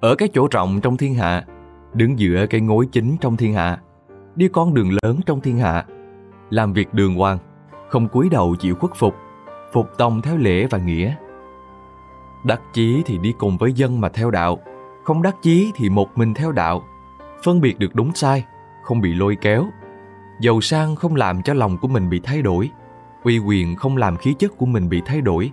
Ở 0.00 0.14
cái 0.14 0.28
chỗ 0.32 0.48
rộng 0.50 0.80
trong 0.80 0.96
thiên 0.96 1.14
hạ, 1.14 1.46
đứng 1.94 2.18
giữa 2.18 2.46
cái 2.46 2.60
ngối 2.60 2.86
chính 2.92 3.16
trong 3.20 3.36
thiên 3.36 3.54
hạ, 3.54 3.78
đi 4.36 4.48
con 4.48 4.74
đường 4.74 4.90
lớn 5.02 5.20
trong 5.26 5.40
thiên 5.40 5.58
hạ, 5.58 5.84
làm 6.50 6.72
việc 6.72 6.94
đường 6.94 7.14
hoàng, 7.14 7.38
không 7.88 8.08
cúi 8.08 8.28
đầu 8.28 8.56
chịu 8.58 8.74
khuất 8.74 8.94
phục, 8.94 9.14
phục 9.72 9.86
tòng 9.98 10.22
theo 10.22 10.36
lễ 10.36 10.66
và 10.66 10.78
nghĩa. 10.78 11.14
Đắc 12.44 12.60
chí 12.72 13.02
thì 13.06 13.18
đi 13.18 13.34
cùng 13.38 13.58
với 13.58 13.72
dân 13.72 14.00
mà 14.00 14.08
theo 14.08 14.30
đạo, 14.30 14.58
không 15.04 15.22
đắc 15.22 15.36
chí 15.42 15.72
thì 15.74 15.90
một 15.90 16.18
mình 16.18 16.34
theo 16.34 16.52
đạo, 16.52 16.82
phân 17.44 17.60
biệt 17.60 17.78
được 17.78 17.94
đúng 17.94 18.14
sai, 18.14 18.44
không 18.82 19.00
bị 19.00 19.14
lôi 19.14 19.36
kéo. 19.40 19.66
Giàu 20.40 20.60
sang 20.60 20.96
không 20.96 21.14
làm 21.14 21.42
cho 21.42 21.54
lòng 21.54 21.78
của 21.78 21.88
mình 21.88 22.08
bị 22.08 22.20
thay 22.20 22.42
đổi, 22.42 22.70
uy 23.24 23.38
quyền 23.38 23.76
không 23.76 23.96
làm 23.96 24.16
khí 24.16 24.34
chất 24.38 24.56
của 24.56 24.66
mình 24.66 24.88
bị 24.88 25.02
thay 25.06 25.20
đổi. 25.20 25.52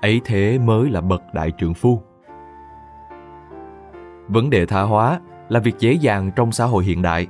Ấy 0.00 0.20
thế 0.24 0.58
mới 0.58 0.90
là 0.90 1.00
bậc 1.00 1.22
đại 1.34 1.52
trượng 1.58 1.74
phu. 1.74 2.02
Vấn 4.28 4.50
đề 4.50 4.66
tha 4.66 4.82
hóa 4.82 5.20
là 5.48 5.60
việc 5.60 5.78
dễ 5.78 5.92
dàng 5.92 6.30
trong 6.36 6.52
xã 6.52 6.64
hội 6.64 6.84
hiện 6.84 7.02
đại, 7.02 7.26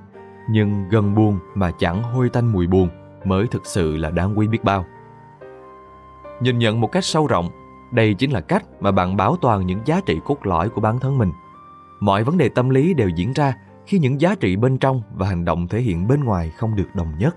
nhưng 0.51 0.89
gần 0.89 1.15
buồn 1.15 1.39
mà 1.55 1.71
chẳng 1.79 2.03
hôi 2.03 2.29
tanh 2.29 2.53
mùi 2.53 2.67
buồn 2.67 2.89
mới 3.25 3.47
thực 3.47 3.67
sự 3.67 3.97
là 3.97 4.11
đáng 4.11 4.39
quý 4.39 4.49
biết 4.49 4.65
bao. 4.65 4.85
Nhìn 6.41 6.59
nhận 6.59 6.81
một 6.81 6.93
cách 6.93 7.05
sâu 7.05 7.27
rộng, 7.27 7.49
đây 7.93 8.15
chính 8.15 8.31
là 8.31 8.41
cách 8.41 8.65
mà 8.81 8.91
bạn 8.91 9.17
bảo 9.17 9.37
toàn 9.41 9.67
những 9.67 9.81
giá 9.85 10.01
trị 10.07 10.21
cốt 10.25 10.47
lõi 10.47 10.69
của 10.69 10.81
bản 10.81 10.99
thân 10.99 11.19
mình. 11.19 11.33
Mọi 12.01 12.25
vấn 12.25 12.39
đề 12.39 12.49
tâm 12.49 12.71
lý 12.71 12.95
đều 12.95 13.09
diễn 13.09 13.33
ra 13.33 13.55
khi 13.87 13.99
những 13.99 14.21
giá 14.21 14.35
trị 14.35 14.57
bên 14.57 14.79
trong 14.79 15.03
và 15.15 15.27
hành 15.27 15.45
động 15.45 15.69
thể 15.69 15.81
hiện 15.81 16.09
bên 16.09 16.25
ngoài 16.25 16.51
không 16.51 16.77
được 16.77 16.95
đồng 16.95 17.13
nhất. 17.19 17.37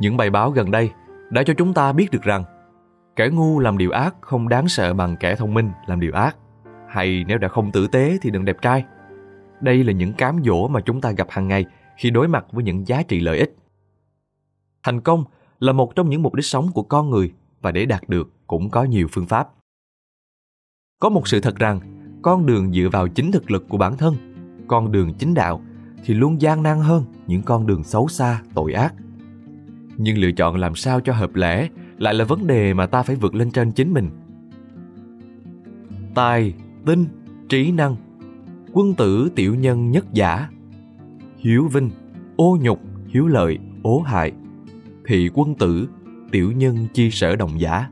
Những 0.00 0.16
bài 0.16 0.30
báo 0.30 0.50
gần 0.50 0.70
đây 0.70 0.90
đã 1.30 1.42
cho 1.42 1.54
chúng 1.54 1.74
ta 1.74 1.92
biết 1.92 2.10
được 2.10 2.22
rằng 2.22 2.44
kẻ 3.16 3.28
ngu 3.28 3.58
làm 3.58 3.78
điều 3.78 3.90
ác 3.90 4.14
không 4.20 4.48
đáng 4.48 4.68
sợ 4.68 4.94
bằng 4.94 5.16
kẻ 5.16 5.34
thông 5.34 5.54
minh 5.54 5.70
làm 5.86 6.00
điều 6.00 6.12
ác 6.12 6.36
hay 6.88 7.24
nếu 7.28 7.38
đã 7.38 7.48
không 7.48 7.72
tử 7.72 7.86
tế 7.86 8.18
thì 8.22 8.30
đừng 8.30 8.44
đẹp 8.44 8.56
trai. 8.62 8.84
Đây 9.60 9.84
là 9.84 9.92
những 9.92 10.12
cám 10.12 10.40
dỗ 10.44 10.68
mà 10.68 10.80
chúng 10.80 11.00
ta 11.00 11.10
gặp 11.10 11.26
hàng 11.30 11.48
ngày 11.48 11.64
khi 11.96 12.10
đối 12.10 12.28
mặt 12.28 12.46
với 12.52 12.64
những 12.64 12.86
giá 12.88 13.02
trị 13.02 13.20
lợi 13.20 13.38
ích. 13.38 13.56
Thành 14.82 15.00
công 15.00 15.24
là 15.60 15.72
một 15.72 15.96
trong 15.96 16.10
những 16.10 16.22
mục 16.22 16.34
đích 16.34 16.44
sống 16.44 16.68
của 16.74 16.82
con 16.82 17.10
người 17.10 17.32
và 17.60 17.72
để 17.72 17.86
đạt 17.86 18.08
được 18.08 18.32
cũng 18.46 18.70
có 18.70 18.84
nhiều 18.84 19.08
phương 19.10 19.26
pháp. 19.26 19.48
Có 21.00 21.08
một 21.08 21.28
sự 21.28 21.40
thật 21.40 21.56
rằng, 21.56 21.80
con 22.22 22.46
đường 22.46 22.72
dựa 22.72 22.88
vào 22.92 23.08
chính 23.08 23.32
thực 23.32 23.50
lực 23.50 23.68
của 23.68 23.78
bản 23.78 23.96
thân, 23.96 24.14
con 24.68 24.92
đường 24.92 25.14
chính 25.14 25.34
đạo 25.34 25.62
thì 26.04 26.14
luôn 26.14 26.40
gian 26.40 26.62
nan 26.62 26.78
hơn 26.78 27.04
những 27.26 27.42
con 27.42 27.66
đường 27.66 27.84
xấu 27.84 28.08
xa, 28.08 28.42
tội 28.54 28.72
ác. 28.72 28.94
Nhưng 29.96 30.18
lựa 30.18 30.32
chọn 30.32 30.56
làm 30.56 30.74
sao 30.74 31.00
cho 31.00 31.12
hợp 31.12 31.34
lẽ 31.34 31.68
lại 31.98 32.14
là 32.14 32.24
vấn 32.24 32.46
đề 32.46 32.74
mà 32.74 32.86
ta 32.86 33.02
phải 33.02 33.16
vượt 33.16 33.34
lên 33.34 33.50
trên 33.50 33.72
chính 33.72 33.92
mình. 33.92 34.10
Tài, 36.14 36.54
tinh, 36.88 37.06
trí 37.48 37.72
năng, 37.72 37.96
quân 38.72 38.94
tử 38.94 39.30
tiểu 39.34 39.54
nhân 39.54 39.90
nhất 39.90 40.06
giả, 40.12 40.48
hiếu 41.38 41.68
vinh, 41.72 41.90
ô 42.36 42.58
nhục, 42.60 42.80
hiếu 43.08 43.26
lợi, 43.26 43.58
ố 43.82 44.00
hại, 44.00 44.32
thị 45.06 45.30
quân 45.34 45.54
tử, 45.54 45.88
tiểu 46.30 46.52
nhân 46.52 46.86
chi 46.94 47.10
sở 47.10 47.36
đồng 47.36 47.60
giả, 47.60 47.88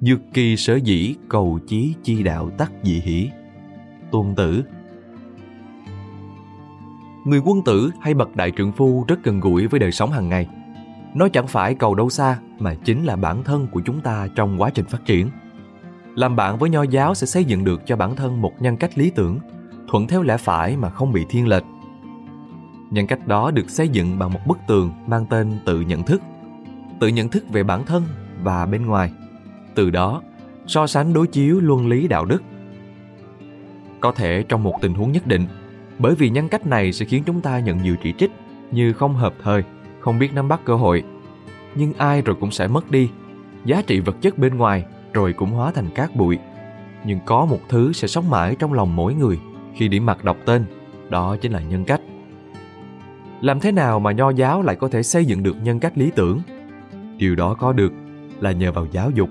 dược 0.00 0.20
kỳ 0.34 0.56
sở 0.56 0.76
dĩ 0.76 1.14
cầu 1.28 1.58
chí 1.66 1.94
chi 2.02 2.22
đạo 2.22 2.50
tắc 2.50 2.72
dị 2.82 3.00
hỷ. 3.00 3.30
Tôn 4.10 4.34
tử 4.36 4.62
Người 7.24 7.40
quân 7.44 7.62
tử 7.64 7.90
hay 8.00 8.14
bậc 8.14 8.36
đại 8.36 8.52
trượng 8.56 8.72
phu 8.72 9.04
rất 9.08 9.24
gần 9.24 9.40
gũi 9.40 9.66
với 9.66 9.80
đời 9.80 9.92
sống 9.92 10.10
hàng 10.10 10.28
ngày. 10.28 10.48
Nó 11.14 11.28
chẳng 11.28 11.46
phải 11.46 11.74
cầu 11.74 11.94
đâu 11.94 12.10
xa 12.10 12.38
mà 12.58 12.74
chính 12.74 13.04
là 13.04 13.16
bản 13.16 13.44
thân 13.44 13.66
của 13.72 13.80
chúng 13.84 14.00
ta 14.00 14.28
trong 14.34 14.60
quá 14.60 14.70
trình 14.70 14.84
phát 14.84 15.04
triển. 15.04 15.30
Làm 16.18 16.36
bạn 16.36 16.58
với 16.58 16.70
nho 16.70 16.82
giáo 16.82 17.14
sẽ 17.14 17.26
xây 17.26 17.44
dựng 17.44 17.64
được 17.64 17.86
cho 17.86 17.96
bản 17.96 18.16
thân 18.16 18.40
một 18.40 18.62
nhân 18.62 18.76
cách 18.76 18.98
lý 18.98 19.10
tưởng, 19.10 19.38
thuận 19.88 20.06
theo 20.06 20.22
lẽ 20.22 20.36
phải 20.36 20.76
mà 20.76 20.90
không 20.90 21.12
bị 21.12 21.26
thiên 21.28 21.48
lệch. 21.48 21.62
Nhân 22.90 23.06
cách 23.06 23.26
đó 23.26 23.50
được 23.50 23.70
xây 23.70 23.88
dựng 23.88 24.18
bằng 24.18 24.32
một 24.32 24.40
bức 24.46 24.58
tường 24.68 24.92
mang 25.06 25.26
tên 25.26 25.58
tự 25.66 25.80
nhận 25.80 26.02
thức. 26.02 26.22
Tự 27.00 27.08
nhận 27.08 27.28
thức 27.28 27.44
về 27.48 27.62
bản 27.62 27.86
thân 27.86 28.02
và 28.42 28.66
bên 28.66 28.86
ngoài. 28.86 29.12
Từ 29.74 29.90
đó, 29.90 30.22
so 30.66 30.86
sánh 30.86 31.12
đối 31.12 31.26
chiếu 31.26 31.60
luân 31.60 31.88
lý 31.88 32.08
đạo 32.08 32.24
đức. 32.24 32.42
Có 34.00 34.12
thể 34.12 34.44
trong 34.48 34.62
một 34.62 34.74
tình 34.80 34.94
huống 34.94 35.12
nhất 35.12 35.26
định, 35.26 35.46
bởi 35.98 36.14
vì 36.14 36.30
nhân 36.30 36.48
cách 36.48 36.66
này 36.66 36.92
sẽ 36.92 37.04
khiến 37.04 37.22
chúng 37.26 37.40
ta 37.40 37.58
nhận 37.58 37.82
nhiều 37.82 37.96
chỉ 38.02 38.12
trích 38.18 38.30
như 38.70 38.92
không 38.92 39.14
hợp 39.14 39.34
thời, 39.42 39.62
không 40.00 40.18
biết 40.18 40.34
nắm 40.34 40.48
bắt 40.48 40.60
cơ 40.64 40.74
hội. 40.74 41.02
Nhưng 41.74 41.92
ai 41.92 42.22
rồi 42.22 42.36
cũng 42.40 42.50
sẽ 42.50 42.66
mất 42.66 42.90
đi. 42.90 43.10
Giá 43.64 43.82
trị 43.86 44.00
vật 44.00 44.16
chất 44.20 44.38
bên 44.38 44.56
ngoài 44.56 44.84
rồi 45.12 45.32
cũng 45.32 45.50
hóa 45.50 45.70
thành 45.70 45.90
cát 45.90 46.16
bụi. 46.16 46.38
Nhưng 47.04 47.18
có 47.26 47.46
một 47.46 47.60
thứ 47.68 47.92
sẽ 47.92 48.08
sống 48.08 48.30
mãi 48.30 48.56
trong 48.58 48.72
lòng 48.72 48.96
mỗi 48.96 49.14
người 49.14 49.38
khi 49.74 49.88
điểm 49.88 50.06
mặt 50.06 50.24
đọc 50.24 50.36
tên, 50.44 50.64
đó 51.08 51.36
chính 51.40 51.52
là 51.52 51.60
nhân 51.60 51.84
cách. 51.84 52.00
Làm 53.40 53.60
thế 53.60 53.72
nào 53.72 54.00
mà 54.00 54.12
nho 54.12 54.30
giáo 54.30 54.62
lại 54.62 54.76
có 54.76 54.88
thể 54.88 55.02
xây 55.02 55.24
dựng 55.24 55.42
được 55.42 55.56
nhân 55.62 55.80
cách 55.80 55.98
lý 55.98 56.10
tưởng? 56.16 56.40
Điều 57.16 57.34
đó 57.34 57.54
có 57.54 57.72
được 57.72 57.92
là 58.40 58.52
nhờ 58.52 58.72
vào 58.72 58.86
giáo 58.92 59.10
dục. 59.10 59.28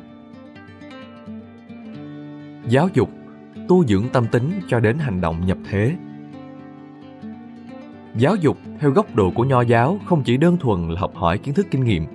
Giáo 2.68 2.90
dục 2.94 3.10
tu 3.68 3.86
dưỡng 3.86 4.10
tâm 4.14 4.26
tính 4.32 4.52
cho 4.68 4.80
đến 4.80 4.98
hành 4.98 5.22
động 5.22 5.46
nhập 5.46 5.58
thế. 5.70 5.96
Giáo 8.18 8.36
dục 8.36 8.58
theo 8.80 8.92
góc 8.92 9.16
độ 9.16 9.32
của 9.36 9.44
nho 9.44 9.62
giáo 9.62 10.00
không 10.06 10.24
chỉ 10.24 10.38
đơn 10.38 10.58
thuần 10.58 10.90
là 10.90 11.00
học 11.00 11.16
hỏi 11.16 11.38
kiến 11.38 11.54
thức 11.54 11.68
kinh 11.72 11.84
nghiệm, 11.84 12.06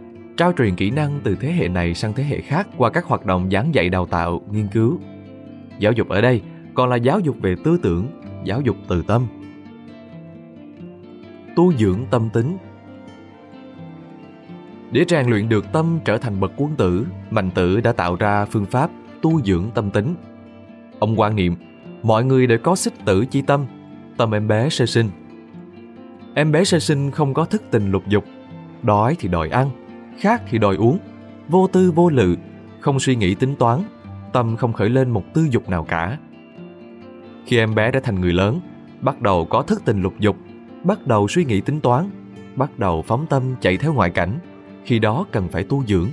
trao 0.43 0.53
truyền 0.53 0.77
kỹ 0.77 0.91
năng 0.91 1.21
từ 1.25 1.37
thế 1.41 1.53
hệ 1.53 1.69
này 1.69 1.95
sang 1.95 2.13
thế 2.13 2.25
hệ 2.25 2.41
khác 2.41 2.69
qua 2.77 2.91
các 2.91 3.05
hoạt 3.05 3.27
động 3.27 3.51
giảng 3.51 3.75
dạy 3.75 3.89
đào 3.89 4.07
tạo, 4.07 4.41
nghiên 4.51 4.69
cứu. 4.69 5.01
Giáo 5.79 5.93
dục 5.93 6.09
ở 6.09 6.21
đây 6.21 6.43
còn 6.75 6.89
là 6.89 6.97
giáo 6.97 7.21
dục 7.21 7.37
về 7.41 7.55
tư 7.65 7.79
tưởng, 7.83 8.07
giáo 8.45 8.61
dục 8.61 8.77
từ 8.89 9.03
tâm. 9.07 9.27
Tu 11.57 11.73
dưỡng 11.73 11.99
tâm 12.11 12.31
tính 12.33 12.57
Để 14.91 15.05
rèn 15.09 15.27
luyện 15.27 15.49
được 15.49 15.73
tâm 15.73 15.99
trở 16.05 16.19
thành 16.19 16.41
bậc 16.41 16.53
quân 16.57 16.77
tử, 16.77 17.07
Mạnh 17.31 17.51
Tử 17.51 17.81
đã 17.81 17.93
tạo 17.93 18.17
ra 18.17 18.45
phương 18.45 18.67
pháp 18.67 18.91
tu 19.21 19.43
dưỡng 19.43 19.71
tâm 19.75 19.91
tính. 19.91 20.15
Ông 20.99 21.21
quan 21.21 21.37
niệm, 21.37 21.57
Mọi 22.03 22.25
người 22.25 22.47
đều 22.47 22.59
có 22.59 22.77
xích 22.77 22.95
tử 23.05 23.25
chi 23.25 23.43
tâm, 23.43 23.67
tâm 24.17 24.35
em 24.35 24.49
bé 24.49 24.69
sơ 24.69 24.87
sinh. 24.87 25.11
Em 26.35 26.53
bé 26.53 26.65
sơ 26.65 26.79
sinh 26.79 27.11
không 27.11 27.35
có 27.35 27.45
thức 27.45 27.63
tình 27.71 27.91
lục 27.91 28.03
dục, 28.09 28.25
đói 28.83 29.17
thì 29.19 29.29
đòi 29.29 29.49
ăn, 29.49 29.71
khát 30.19 30.43
thì 30.51 30.59
đòi 30.59 30.77
uống, 30.77 30.99
vô 31.49 31.67
tư 31.67 31.91
vô 31.91 32.11
lự, 32.11 32.37
không 32.81 33.01
suy 33.01 33.17
nghĩ 33.17 33.35
tính 33.35 33.57
toán, 33.57 33.83
tâm 34.33 34.57
không 34.57 34.73
khởi 34.73 34.89
lên 34.89 35.11
một 35.11 35.25
tư 35.35 35.47
dục 35.51 35.69
nào 35.69 35.85
cả. 35.85 36.19
Khi 37.47 37.59
em 37.59 37.75
bé 37.75 37.91
đã 37.91 38.01
thành 38.01 38.21
người 38.21 38.33
lớn, 38.33 38.61
bắt 39.01 39.21
đầu 39.23 39.45
có 39.45 39.63
thức 39.63 39.83
tình 39.85 40.03
lục 40.03 40.15
dục, 40.19 40.37
bắt 40.85 41.07
đầu 41.07 41.29
suy 41.29 41.45
nghĩ 41.45 41.61
tính 41.61 41.81
toán, 41.81 42.11
bắt 42.57 42.79
đầu 42.79 43.03
phóng 43.03 43.27
tâm 43.27 43.43
chạy 43.61 43.77
theo 43.77 43.93
ngoại 43.93 44.11
cảnh, 44.11 44.39
khi 44.85 44.99
đó 44.99 45.27
cần 45.33 45.49
phải 45.49 45.65
tu 45.65 45.85
dưỡng. 45.85 46.09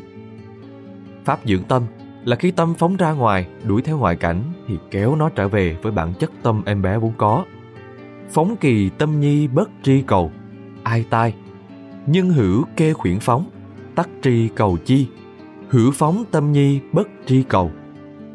Pháp 1.26 1.40
dưỡng 1.46 1.64
tâm 1.64 1.84
là 2.26 2.36
khi 2.36 2.52
tâm 2.52 2.74
phóng 2.78 2.98
ra 2.98 3.12
ngoài, 3.12 3.48
đuổi 3.64 3.82
theo 3.82 3.98
ngoại 3.98 4.16
cảnh 4.16 4.42
thì 4.68 4.78
kéo 4.92 5.16
nó 5.16 5.30
trở 5.30 5.48
về 5.48 5.78
với 5.82 5.92
bản 5.92 6.14
chất 6.20 6.32
tâm 6.44 6.62
em 6.66 6.82
bé 6.82 6.98
vốn 6.98 7.14
có. 7.18 7.46
Phóng 8.30 8.56
kỳ 8.56 8.90
tâm 8.90 9.20
nhi 9.20 9.48
bất 9.48 9.70
tri 9.84 10.02
cầu, 10.02 10.32
ai 10.84 11.06
tai. 11.10 11.34
Nhân 12.06 12.30
hữu 12.30 12.64
kê 12.76 12.94
khuyển 12.94 13.20
phóng, 13.20 13.46
tắc 14.00 14.10
tri 14.22 14.50
cầu 14.56 14.78
chi. 14.86 15.08
Hữu 15.70 15.92
phóng 15.92 16.24
tâm 16.32 16.52
nhi 16.52 16.80
bất 16.92 17.10
tri 17.26 17.44
cầu. 17.44 17.72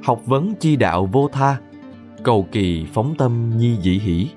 Học 0.02 0.21
vấn 0.26 0.54
chi 0.54 0.76
đạo 0.76 1.06
vô 1.06 1.28
tha, 1.33 1.56
cầu 2.23 2.47
kỳ 2.52 2.87
phóng 2.92 3.14
tâm 3.18 3.59
nhi 3.59 3.76
dĩ 3.83 3.99
hỷ. 3.99 4.28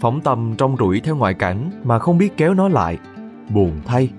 Phóng 0.00 0.20
tâm 0.20 0.54
trong 0.58 0.76
rủi 0.76 1.00
theo 1.00 1.16
ngoại 1.16 1.34
cảnh 1.34 1.70
mà 1.84 1.98
không 1.98 2.18
biết 2.18 2.36
kéo 2.36 2.54
nó 2.54 2.68
lại, 2.68 2.98
buồn 3.54 3.72
thay. 3.84 4.10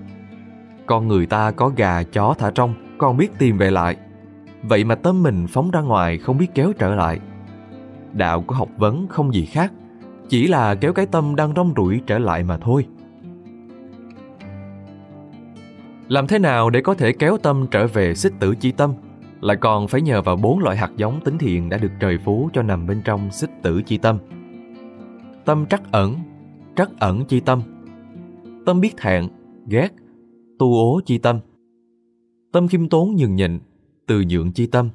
Con 0.86 1.08
người 1.08 1.26
ta 1.26 1.50
có 1.50 1.68
gà 1.76 2.02
chó 2.02 2.34
thả 2.38 2.50
trong, 2.50 2.74
còn 2.98 3.16
biết 3.16 3.38
tìm 3.38 3.58
về 3.58 3.70
lại. 3.70 3.96
Vậy 4.62 4.84
mà 4.84 4.94
tâm 4.94 5.22
mình 5.22 5.46
phóng 5.46 5.70
ra 5.70 5.80
ngoài 5.80 6.18
không 6.18 6.38
biết 6.38 6.48
kéo 6.54 6.72
trở 6.78 6.94
lại. 6.94 7.20
Đạo 8.12 8.42
của 8.42 8.54
học 8.54 8.68
vấn 8.76 9.06
không 9.08 9.34
gì 9.34 9.44
khác, 9.44 9.72
chỉ 10.28 10.46
là 10.46 10.74
kéo 10.74 10.92
cái 10.92 11.06
tâm 11.06 11.36
đang 11.36 11.52
rong 11.56 11.72
rủi 11.76 12.00
trở 12.06 12.18
lại 12.18 12.42
mà 12.42 12.58
thôi. 12.58 12.86
Làm 16.10 16.26
thế 16.26 16.38
nào 16.38 16.70
để 16.70 16.80
có 16.80 16.94
thể 16.94 17.12
kéo 17.12 17.38
tâm 17.38 17.66
trở 17.70 17.86
về 17.86 18.14
xích 18.14 18.32
tử 18.40 18.54
chi 18.60 18.72
tâm? 18.72 18.94
Lại 19.40 19.56
còn 19.60 19.88
phải 19.88 20.00
nhờ 20.00 20.22
vào 20.22 20.36
bốn 20.36 20.58
loại 20.58 20.76
hạt 20.76 20.90
giống 20.96 21.20
tính 21.24 21.38
thiện 21.38 21.68
đã 21.68 21.78
được 21.78 21.92
trời 22.00 22.18
phú 22.24 22.50
cho 22.52 22.62
nằm 22.62 22.86
bên 22.86 23.02
trong 23.04 23.30
xích 23.30 23.50
tử 23.62 23.82
chi 23.82 23.98
tâm. 23.98 24.18
Tâm 25.44 25.66
trắc 25.66 25.92
ẩn, 25.92 26.16
trắc 26.76 26.90
ẩn 27.00 27.24
chi 27.24 27.40
tâm. 27.40 27.62
Tâm 28.66 28.80
biết 28.80 28.96
thẹn, 28.96 29.28
ghét, 29.68 29.88
tu 30.60 30.74
ố 30.74 31.00
chi 31.06 31.18
tâm 31.18 31.40
tâm 32.52 32.68
khiêm 32.68 32.88
tốn 32.88 33.16
nhường 33.16 33.36
nhịn 33.36 33.60
từ 34.06 34.24
nhượng 34.28 34.52
chi 34.52 34.66
tâm 34.66 34.90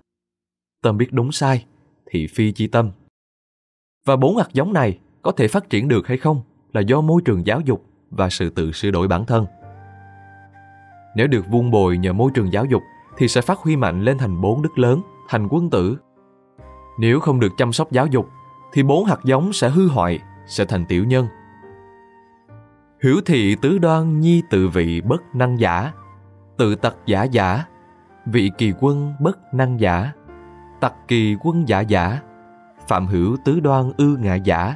tâm 0.81 0.97
biết 0.97 1.13
đúng 1.13 1.31
sai 1.31 1.65
thị 2.11 2.27
phi 2.27 2.51
chi 2.51 2.67
tâm 2.67 2.91
và 4.05 4.15
bốn 4.15 4.37
hạt 4.37 4.47
giống 4.53 4.73
này 4.73 4.99
có 5.21 5.31
thể 5.31 5.47
phát 5.47 5.69
triển 5.69 5.87
được 5.87 6.07
hay 6.07 6.17
không 6.17 6.41
là 6.73 6.81
do 6.81 7.01
môi 7.01 7.21
trường 7.25 7.45
giáo 7.45 7.61
dục 7.61 7.85
và 8.09 8.29
sự 8.29 8.49
tự 8.49 8.71
sửa 8.71 8.91
đổi 8.91 9.07
bản 9.07 9.25
thân 9.25 9.45
nếu 11.15 11.27
được 11.27 11.45
vuông 11.49 11.71
bồi 11.71 11.97
nhờ 11.97 12.13
môi 12.13 12.31
trường 12.33 12.53
giáo 12.53 12.65
dục 12.65 12.83
thì 13.17 13.27
sẽ 13.27 13.41
phát 13.41 13.59
huy 13.59 13.75
mạnh 13.75 14.01
lên 14.01 14.17
thành 14.17 14.41
bốn 14.41 14.61
đức 14.61 14.77
lớn 14.77 15.01
thành 15.29 15.47
quân 15.51 15.69
tử. 15.69 15.97
Nếu 16.99 17.19
không 17.19 17.39
được 17.39 17.51
chăm 17.57 17.73
sóc 17.73 17.91
giáo 17.91 18.07
dục 18.07 18.29
thì 18.73 18.83
bốn 18.83 19.05
hạt 19.05 19.19
giống 19.23 19.53
sẽ 19.53 19.69
hư 19.69 19.87
hoại 19.87 20.19
sẽ 20.47 20.65
thành 20.65 20.85
tiểu 20.85 21.05
nhân. 21.05 21.27
Hữu 23.01 23.21
thị 23.25 23.55
tứ 23.55 23.77
đoan 23.77 24.19
nhi 24.19 24.41
tự 24.49 24.67
vị 24.67 25.01
bất 25.01 25.35
năng 25.35 25.59
giả, 25.59 25.91
tự 26.57 26.75
tật 26.75 26.95
giả 27.05 27.23
giả, 27.23 27.63
vị 28.25 28.51
kỳ 28.57 28.73
quân 28.79 29.13
bất 29.19 29.53
năng 29.53 29.79
giả, 29.79 30.11
tặc 30.79 30.93
kỳ 31.07 31.35
quân 31.43 31.67
giả 31.67 31.79
giả, 31.79 32.19
phạm 32.87 33.07
hữu 33.07 33.37
tứ 33.45 33.59
đoan 33.59 33.91
ư 33.97 34.17
ngạ 34.21 34.35
giả, 34.35 34.75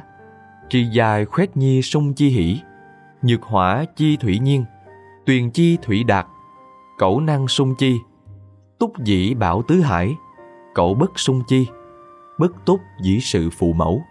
tri 0.68 0.84
dài 0.84 1.24
khoét 1.24 1.56
nhi 1.56 1.82
sung 1.82 2.14
chi 2.14 2.28
hỷ, 2.28 2.60
nhược 3.22 3.42
hỏa 3.42 3.84
chi 3.96 4.16
thủy 4.16 4.38
nhiên, 4.38 4.64
tuyền 5.26 5.50
chi 5.50 5.78
thủy 5.82 6.04
đạt, 6.04 6.26
cẩu 6.98 7.20
năng 7.20 7.48
sung 7.48 7.74
chi, 7.78 8.00
túc 8.78 8.98
dĩ 8.98 9.34
bảo 9.34 9.62
tứ 9.62 9.80
hải, 9.80 10.16
cẩu 10.74 10.94
bất 10.94 11.18
sung 11.18 11.42
chi, 11.46 11.66
bất 12.38 12.64
túc 12.66 12.80
dĩ 13.02 13.20
sự 13.20 13.50
phụ 13.50 13.72
mẫu. 13.72 14.02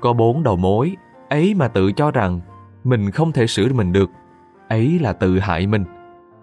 Có 0.00 0.12
bốn 0.12 0.42
đầu 0.42 0.56
mối 0.56 0.96
ấy 1.28 1.54
mà 1.54 1.68
tự 1.68 1.92
cho 1.92 2.10
rằng 2.10 2.40
mình 2.84 3.10
không 3.10 3.32
thể 3.32 3.46
sửa 3.46 3.68
mình 3.72 3.92
được 3.92 4.10
ấy 4.68 4.98
là 4.98 5.12
tự 5.12 5.38
hại 5.38 5.66
mình. 5.66 5.84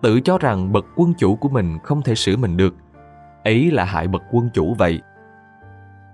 Tự 0.01 0.21
cho 0.21 0.37
rằng 0.37 0.71
bậc 0.71 0.85
quân 0.95 1.13
chủ 1.17 1.35
của 1.35 1.49
mình 1.49 1.77
không 1.83 2.01
thể 2.01 2.15
sửa 2.15 2.35
mình 2.35 2.57
được 2.57 2.75
ấy 3.43 3.71
là 3.71 3.83
hại 3.83 4.07
bậc 4.07 4.21
quân 4.31 4.49
chủ 4.53 4.75
vậy. 4.77 5.01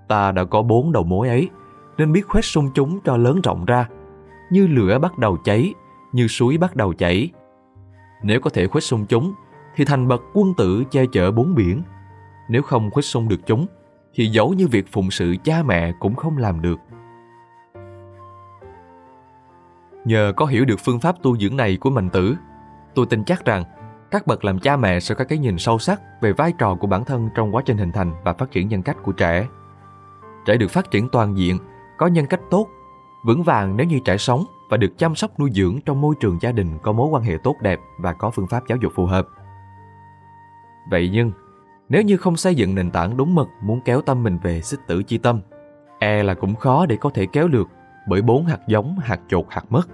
Ta 0.07 0.31
đã 0.31 0.43
có 0.43 0.61
bốn 0.61 0.91
đầu 0.91 1.03
mối 1.03 1.27
ấy 1.27 1.49
nên 1.97 2.11
biết 2.11 2.27
khuếch 2.27 2.45
sung 2.45 2.69
chúng 2.73 2.99
cho 3.05 3.17
lớn 3.17 3.41
rộng 3.43 3.65
ra 3.65 3.87
như 4.51 4.67
lửa 4.67 4.99
bắt 4.99 5.17
đầu 5.17 5.37
cháy 5.43 5.73
như 6.15 6.27
suối 6.27 6.57
bắt 6.57 6.75
đầu 6.75 6.93
chảy. 6.93 7.29
Nếu 8.23 8.39
có 8.39 8.49
thể 8.49 8.67
khuếch 8.67 8.83
sung 8.83 9.05
chúng 9.09 9.33
thì 9.75 9.85
thành 9.85 10.07
bậc 10.07 10.21
quân 10.33 10.53
tử 10.57 10.83
che 10.91 11.05
chở 11.11 11.31
bốn 11.31 11.55
biển. 11.55 11.81
Nếu 12.49 12.61
không 12.61 12.91
khuếch 12.91 13.05
sung 13.05 13.27
được 13.27 13.39
chúng 13.45 13.67
thì 14.13 14.25
dẫu 14.27 14.53
như 14.53 14.67
việc 14.67 14.85
phụng 14.91 15.11
sự 15.11 15.35
cha 15.43 15.63
mẹ 15.63 15.93
cũng 15.99 16.15
không 16.15 16.37
làm 16.37 16.61
được. 16.61 16.79
Nhờ 20.05 20.33
có 20.35 20.45
hiểu 20.45 20.65
được 20.65 20.79
phương 20.79 20.99
pháp 20.99 21.15
tu 21.23 21.37
dưỡng 21.37 21.57
này 21.57 21.77
của 21.77 21.89
Mạnh 21.89 22.09
Tử, 22.09 22.35
tôi 22.95 23.05
tin 23.05 23.23
chắc 23.23 23.45
rằng 23.45 23.63
các 24.11 24.27
bậc 24.27 24.45
làm 24.45 24.59
cha 24.59 24.77
mẹ 24.77 24.99
sẽ 24.99 25.15
có 25.15 25.25
cái 25.25 25.37
nhìn 25.37 25.57
sâu 25.57 25.79
sắc 25.79 26.01
về 26.21 26.33
vai 26.33 26.53
trò 26.57 26.75
của 26.75 26.87
bản 26.87 27.05
thân 27.05 27.29
trong 27.35 27.55
quá 27.55 27.61
trình 27.65 27.77
hình 27.77 27.91
thành 27.91 28.13
và 28.23 28.33
phát 28.33 28.51
triển 28.51 28.67
nhân 28.67 28.81
cách 28.81 28.97
của 29.03 29.11
trẻ. 29.11 29.47
Trẻ 30.45 30.57
được 30.57 30.71
phát 30.71 30.91
triển 30.91 31.09
toàn 31.09 31.37
diện, 31.37 31.57
có 31.97 32.07
nhân 32.07 32.25
cách 32.29 32.41
tốt, 32.51 32.67
vững 33.25 33.43
vàng 33.43 33.77
nếu 33.77 33.87
như 33.87 33.99
trẻ 34.05 34.17
sống 34.17 34.45
và 34.69 34.77
được 34.77 34.97
chăm 34.97 35.15
sóc 35.15 35.39
nuôi 35.39 35.51
dưỡng 35.53 35.79
trong 35.85 36.01
môi 36.01 36.15
trường 36.19 36.37
gia 36.41 36.51
đình 36.51 36.77
có 36.81 36.91
mối 36.91 37.07
quan 37.07 37.23
hệ 37.23 37.37
tốt 37.43 37.55
đẹp 37.61 37.79
và 37.99 38.13
có 38.13 38.29
phương 38.29 38.47
pháp 38.47 38.63
giáo 38.67 38.77
dục 38.81 38.91
phù 38.95 39.05
hợp. 39.05 39.27
Vậy 40.91 41.09
nhưng, 41.13 41.31
nếu 41.89 42.01
như 42.01 42.17
không 42.17 42.37
xây 42.37 42.55
dựng 42.55 42.75
nền 42.75 42.91
tảng 42.91 43.17
đúng 43.17 43.35
mực 43.35 43.47
muốn 43.61 43.81
kéo 43.85 44.01
tâm 44.01 44.23
mình 44.23 44.37
về 44.43 44.61
xích 44.61 44.79
tử 44.87 45.03
chi 45.03 45.17
tâm, 45.17 45.39
e 45.99 46.23
là 46.23 46.33
cũng 46.33 46.55
khó 46.55 46.85
để 46.85 46.97
có 46.97 47.09
thể 47.09 47.25
kéo 47.25 47.47
được 47.47 47.67
bởi 48.07 48.21
bốn 48.21 48.45
hạt 48.45 48.59
giống 48.67 48.99
hạt 48.99 49.19
chột 49.27 49.45
hạt 49.49 49.63
mất. 49.69 49.87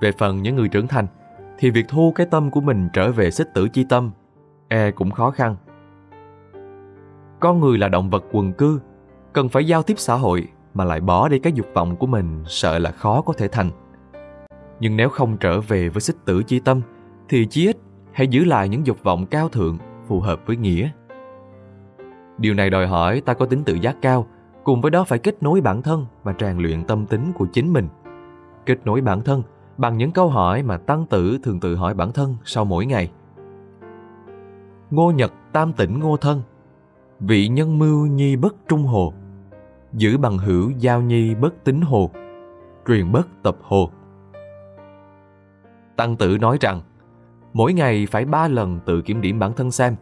Về 0.00 0.12
phần 0.12 0.42
những 0.42 0.56
người 0.56 0.68
trưởng 0.68 0.88
thành, 0.88 1.06
thì 1.58 1.70
việc 1.70 1.84
thu 1.88 2.12
cái 2.14 2.26
tâm 2.26 2.50
của 2.50 2.60
mình 2.60 2.88
trở 2.92 3.12
về 3.12 3.30
xích 3.30 3.54
tử 3.54 3.68
chi 3.68 3.84
tâm 3.88 4.10
e 4.68 4.90
cũng 4.90 5.10
khó 5.10 5.30
khăn. 5.30 5.56
Con 7.40 7.60
người 7.60 7.78
là 7.78 7.88
động 7.88 8.10
vật 8.10 8.24
quần 8.32 8.52
cư, 8.52 8.80
cần 9.32 9.48
phải 9.48 9.66
giao 9.66 9.82
tiếp 9.82 9.94
xã 9.98 10.14
hội 10.14 10.48
mà 10.74 10.84
lại 10.84 11.00
bỏ 11.00 11.28
đi 11.28 11.38
cái 11.38 11.52
dục 11.52 11.66
vọng 11.74 11.96
của 11.96 12.06
mình 12.06 12.44
sợ 12.46 12.78
là 12.78 12.90
khó 12.90 13.22
có 13.22 13.32
thể 13.32 13.48
thành. 13.48 13.70
Nhưng 14.80 14.96
nếu 14.96 15.08
không 15.08 15.36
trở 15.36 15.60
về 15.60 15.88
với 15.88 16.00
xích 16.00 16.16
tử 16.24 16.42
chi 16.42 16.60
tâm, 16.60 16.80
thì 17.28 17.46
chí 17.46 17.66
ít 17.66 17.76
hãy 18.12 18.28
giữ 18.28 18.44
lại 18.44 18.68
những 18.68 18.86
dục 18.86 19.02
vọng 19.02 19.26
cao 19.26 19.48
thượng 19.48 19.78
phù 20.06 20.20
hợp 20.20 20.40
với 20.46 20.56
nghĩa. 20.56 20.90
Điều 22.38 22.54
này 22.54 22.70
đòi 22.70 22.86
hỏi 22.86 23.22
ta 23.24 23.34
có 23.34 23.46
tính 23.46 23.64
tự 23.64 23.74
giác 23.74 23.96
cao, 24.02 24.26
cùng 24.64 24.80
với 24.80 24.90
đó 24.90 25.04
phải 25.04 25.18
kết 25.18 25.42
nối 25.42 25.60
bản 25.60 25.82
thân 25.82 26.06
và 26.22 26.34
rèn 26.40 26.58
luyện 26.58 26.84
tâm 26.84 27.06
tính 27.06 27.32
của 27.34 27.46
chính 27.52 27.72
mình 27.72 27.88
kết 28.66 28.78
nối 28.84 29.00
bản 29.00 29.22
thân 29.22 29.42
bằng 29.76 29.96
những 29.96 30.12
câu 30.12 30.28
hỏi 30.28 30.62
mà 30.62 30.76
tăng 30.76 31.06
tử 31.06 31.38
thường 31.42 31.60
tự 31.60 31.76
hỏi 31.76 31.94
bản 31.94 32.12
thân 32.12 32.36
sau 32.44 32.64
mỗi 32.64 32.86
ngày 32.86 33.10
ngô 34.92 35.10
nhật 35.10 35.32
tam 35.52 35.72
tỉnh 35.72 36.00
ngô 36.00 36.16
thân, 36.16 36.42
vị 37.20 37.48
nhân 37.48 37.78
mưu 37.78 38.06
nhi 38.06 38.36
bất 38.36 38.54
trung 38.68 38.84
hồ 38.84 39.12
giữ 39.92 40.18
bằng 40.18 40.38
hữu 40.38 40.70
giao 40.78 41.02
nhi 41.02 41.34
bất 41.34 41.64
tính 41.64 41.80
hồ, 41.80 42.10
truyền 42.88 43.12
bất 43.12 43.28
tập 43.42 43.56
hồ. 43.62 43.90
Tăng 45.96 46.16
tử 46.16 46.38
nói 46.40 46.58
rằng, 46.60 46.80
mỗi 47.52 47.72
ngày 47.72 48.06
phải 48.10 48.24
ba 48.24 48.48
lần 48.48 48.80
tự 48.86 49.02
kiểm 49.02 49.20
điểm 49.20 49.38
bản 49.38 49.52
thân 49.52 49.70
xem, 49.70 49.96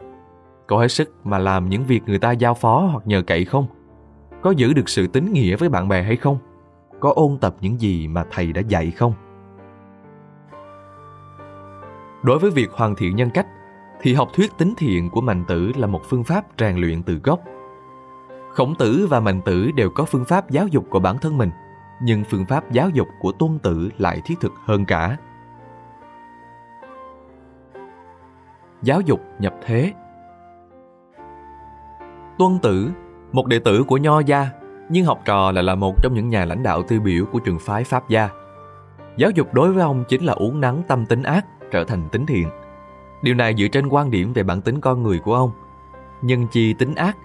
có 0.67 0.77
hết 0.77 0.87
sức 0.87 1.15
mà 1.23 1.37
làm 1.37 1.69
những 1.69 1.83
việc 1.83 2.01
người 2.05 2.19
ta 2.19 2.31
giao 2.31 2.53
phó 2.53 2.89
hoặc 2.91 3.07
nhờ 3.07 3.21
cậy 3.27 3.45
không? 3.45 3.65
Có 4.41 4.51
giữ 4.51 4.73
được 4.73 4.89
sự 4.89 5.07
tín 5.07 5.33
nghĩa 5.33 5.55
với 5.55 5.69
bạn 5.69 5.87
bè 5.87 6.03
hay 6.03 6.15
không? 6.15 6.37
Có 6.99 7.13
ôn 7.15 7.37
tập 7.41 7.55
những 7.61 7.81
gì 7.81 8.07
mà 8.07 8.25
thầy 8.31 8.53
đã 8.53 8.61
dạy 8.67 8.91
không? 8.91 9.13
Đối 12.23 12.39
với 12.39 12.51
việc 12.51 12.71
hoàn 12.71 12.95
thiện 12.95 13.15
nhân 13.15 13.29
cách, 13.33 13.47
thì 14.01 14.13
học 14.13 14.29
thuyết 14.33 14.51
tính 14.57 14.73
thiện 14.77 15.09
của 15.09 15.21
mạnh 15.21 15.43
tử 15.47 15.71
là 15.75 15.87
một 15.87 16.01
phương 16.09 16.23
pháp 16.23 16.45
rèn 16.57 16.75
luyện 16.77 17.03
từ 17.03 17.19
gốc 17.23 17.39
khổng 18.53 18.75
tử 18.75 19.07
và 19.09 19.19
mạnh 19.19 19.41
tử 19.41 19.71
đều 19.71 19.89
có 19.89 20.05
phương 20.05 20.25
pháp 20.25 20.49
giáo 20.49 20.67
dục 20.67 20.85
của 20.89 20.99
bản 20.99 21.17
thân 21.17 21.37
mình 21.37 21.49
nhưng 22.01 22.23
phương 22.23 22.45
pháp 22.45 22.71
giáo 22.71 22.89
dục 22.89 23.07
của 23.19 23.31
tôn 23.31 23.59
tử 23.63 23.89
lại 23.97 24.21
thiết 24.25 24.35
thực 24.41 24.53
hơn 24.65 24.85
cả 24.85 25.17
giáo 28.81 29.01
dục 29.01 29.21
nhập 29.39 29.55
thế 29.65 29.93
tuân 32.37 32.59
tử 32.59 32.91
một 33.31 33.47
đệ 33.47 33.59
tử 33.59 33.83
của 33.83 33.97
Nho 33.97 34.19
gia, 34.19 34.47
nhưng 34.89 35.05
học 35.05 35.21
trò 35.25 35.51
lại 35.51 35.63
là 35.63 35.75
một 35.75 36.03
trong 36.03 36.13
những 36.13 36.29
nhà 36.29 36.45
lãnh 36.45 36.63
đạo 36.63 36.83
tiêu 36.83 37.01
biểu 37.01 37.25
của 37.25 37.39
trường 37.39 37.59
phái 37.59 37.83
Pháp 37.83 38.09
gia. 38.09 38.29
Giáo 39.17 39.29
dục 39.29 39.53
đối 39.53 39.73
với 39.73 39.83
ông 39.83 40.03
chính 40.07 40.23
là 40.23 40.33
uống 40.33 40.61
nắng 40.61 40.81
tâm 40.87 41.05
tính 41.05 41.23
ác 41.23 41.45
trở 41.71 41.83
thành 41.83 42.09
tính 42.11 42.25
thiện. 42.25 42.49
Điều 43.21 43.35
này 43.35 43.55
dựa 43.57 43.67
trên 43.67 43.87
quan 43.87 44.11
điểm 44.11 44.33
về 44.33 44.43
bản 44.43 44.61
tính 44.61 44.81
con 44.81 45.03
người 45.03 45.19
của 45.19 45.35
ông. 45.35 45.51
nhân 46.21 46.47
chi 46.51 46.73
tính 46.73 46.95
ác, 46.95 47.17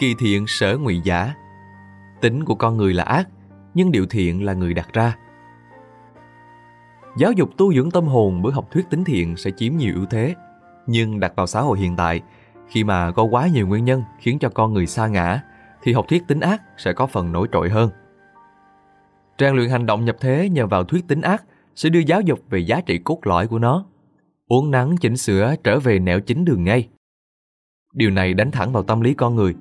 kỳ 0.00 0.14
thiện 0.14 0.46
sở 0.46 0.78
ngụy 0.78 1.00
giả. 1.04 1.34
Tính 2.20 2.44
của 2.44 2.54
con 2.54 2.76
người 2.76 2.94
là 2.94 3.04
ác, 3.04 3.28
nhưng 3.74 3.92
điều 3.92 4.06
thiện 4.06 4.44
là 4.44 4.52
người 4.52 4.74
đặt 4.74 4.88
ra. 4.92 5.16
Giáo 7.16 7.32
dục 7.32 7.50
tu 7.56 7.74
dưỡng 7.74 7.90
tâm 7.90 8.04
hồn 8.04 8.42
bởi 8.42 8.52
học 8.52 8.68
thuyết 8.70 8.90
tính 8.90 9.04
thiện 9.04 9.36
sẽ 9.36 9.50
chiếm 9.50 9.76
nhiều 9.76 9.94
ưu 9.94 10.06
thế, 10.06 10.34
nhưng 10.86 11.20
đặt 11.20 11.32
vào 11.36 11.46
xã 11.46 11.60
hội 11.60 11.78
hiện 11.78 11.96
tại, 11.96 12.20
khi 12.68 12.84
mà 12.84 13.10
có 13.10 13.22
quá 13.22 13.46
nhiều 13.46 13.66
nguyên 13.66 13.84
nhân 13.84 14.02
khiến 14.18 14.38
cho 14.38 14.48
con 14.48 14.74
người 14.74 14.86
sa 14.86 15.06
ngã, 15.06 15.42
thì 15.82 15.92
học 15.92 16.04
thuyết 16.08 16.22
tính 16.28 16.40
ác 16.40 16.62
sẽ 16.76 16.92
có 16.92 17.06
phần 17.06 17.32
nổi 17.32 17.48
trội 17.52 17.70
hơn. 17.70 17.90
Rèn 19.38 19.54
luyện 19.54 19.70
hành 19.70 19.86
động 19.86 20.04
nhập 20.04 20.16
thế 20.20 20.48
nhờ 20.48 20.66
vào 20.66 20.84
thuyết 20.84 21.08
tính 21.08 21.20
ác 21.20 21.44
sẽ 21.76 21.88
đưa 21.88 22.00
giáo 22.00 22.20
dục 22.20 22.40
về 22.50 22.58
giá 22.58 22.80
trị 22.80 22.98
cốt 22.98 23.18
lõi 23.26 23.46
của 23.46 23.58
nó. 23.58 23.84
Uống 24.48 24.70
nắng 24.70 24.96
chỉnh 24.96 25.16
sửa 25.16 25.54
trở 25.64 25.80
về 25.80 25.98
nẻo 25.98 26.20
chính 26.20 26.44
đường 26.44 26.64
ngay. 26.64 26.88
Điều 27.94 28.10
này 28.10 28.34
đánh 28.34 28.50
thẳng 28.50 28.72
vào 28.72 28.82
tâm 28.82 29.00
lý 29.00 29.14
con 29.14 29.36
người. 29.36 29.54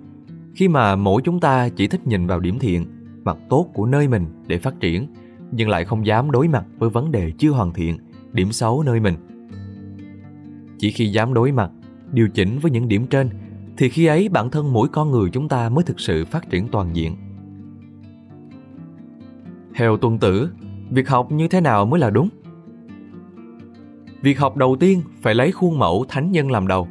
Khi 0.56 0.68
mà 0.68 0.96
mỗi 0.96 1.22
chúng 1.22 1.40
ta 1.40 1.70
chỉ 1.70 1.88
thích 1.88 2.08
nhìn 2.08 2.28
vào 2.28 2.40
điểm 2.40 2.60
thiện, 2.60 2.86
mặt 3.24 3.38
tốt 3.50 3.68
của 3.74 3.86
nơi 3.86 4.08
mình 4.08 4.26
để 4.48 4.58
phát 4.58 4.80
triển, 4.80 5.08
nhưng 5.52 5.70
lại 5.70 5.86
không 5.86 6.06
dám 6.06 6.32
đối 6.32 6.48
mặt 6.48 6.66
với 6.78 6.90
vấn 6.90 7.12
đề 7.12 7.32
chưa 7.38 7.52
hoàn 7.52 7.74
thiện, 7.74 7.98
điểm 8.32 8.52
xấu 8.52 8.84
nơi 8.84 9.00
mình. 9.00 9.16
Chỉ 10.78 10.92
khi 10.92 11.06
dám 11.06 11.34
đối 11.34 11.52
mặt, 11.52 11.72
điều 12.12 12.30
chỉnh 12.30 12.60
với 12.60 12.72
những 12.72 12.88
điểm 12.88 13.08
trên, 13.08 13.30
thì 13.78 13.90
khi 13.90 14.06
ấy 14.06 14.30
bản 14.30 14.50
thân 14.50 14.74
mỗi 14.74 14.88
con 14.88 15.12
người 15.12 15.30
chúng 15.30 15.48
ta 15.50 15.70
mới 15.70 15.84
thực 15.84 16.00
sự 16.00 16.26
phát 16.26 16.50
triển 16.50 16.68
toàn 16.68 16.96
diện. 16.96 17.16
Theo 19.76 19.98
tuân 19.98 20.18
tử, 20.18 20.50
việc 20.90 21.10
học 21.10 21.32
như 21.32 21.48
thế 21.48 21.62
nào 21.62 21.86
mới 21.86 22.00
là 22.00 22.10
đúng? 22.10 22.30
Việc 24.22 24.40
học 24.40 24.58
đầu 24.58 24.76
tiên 24.80 25.02
phải 25.22 25.36
lấy 25.36 25.52
khuôn 25.52 25.80
mẫu 25.80 26.06
thánh 26.10 26.32
nhân 26.32 26.52
làm 26.52 26.68
đầu. 26.68 26.88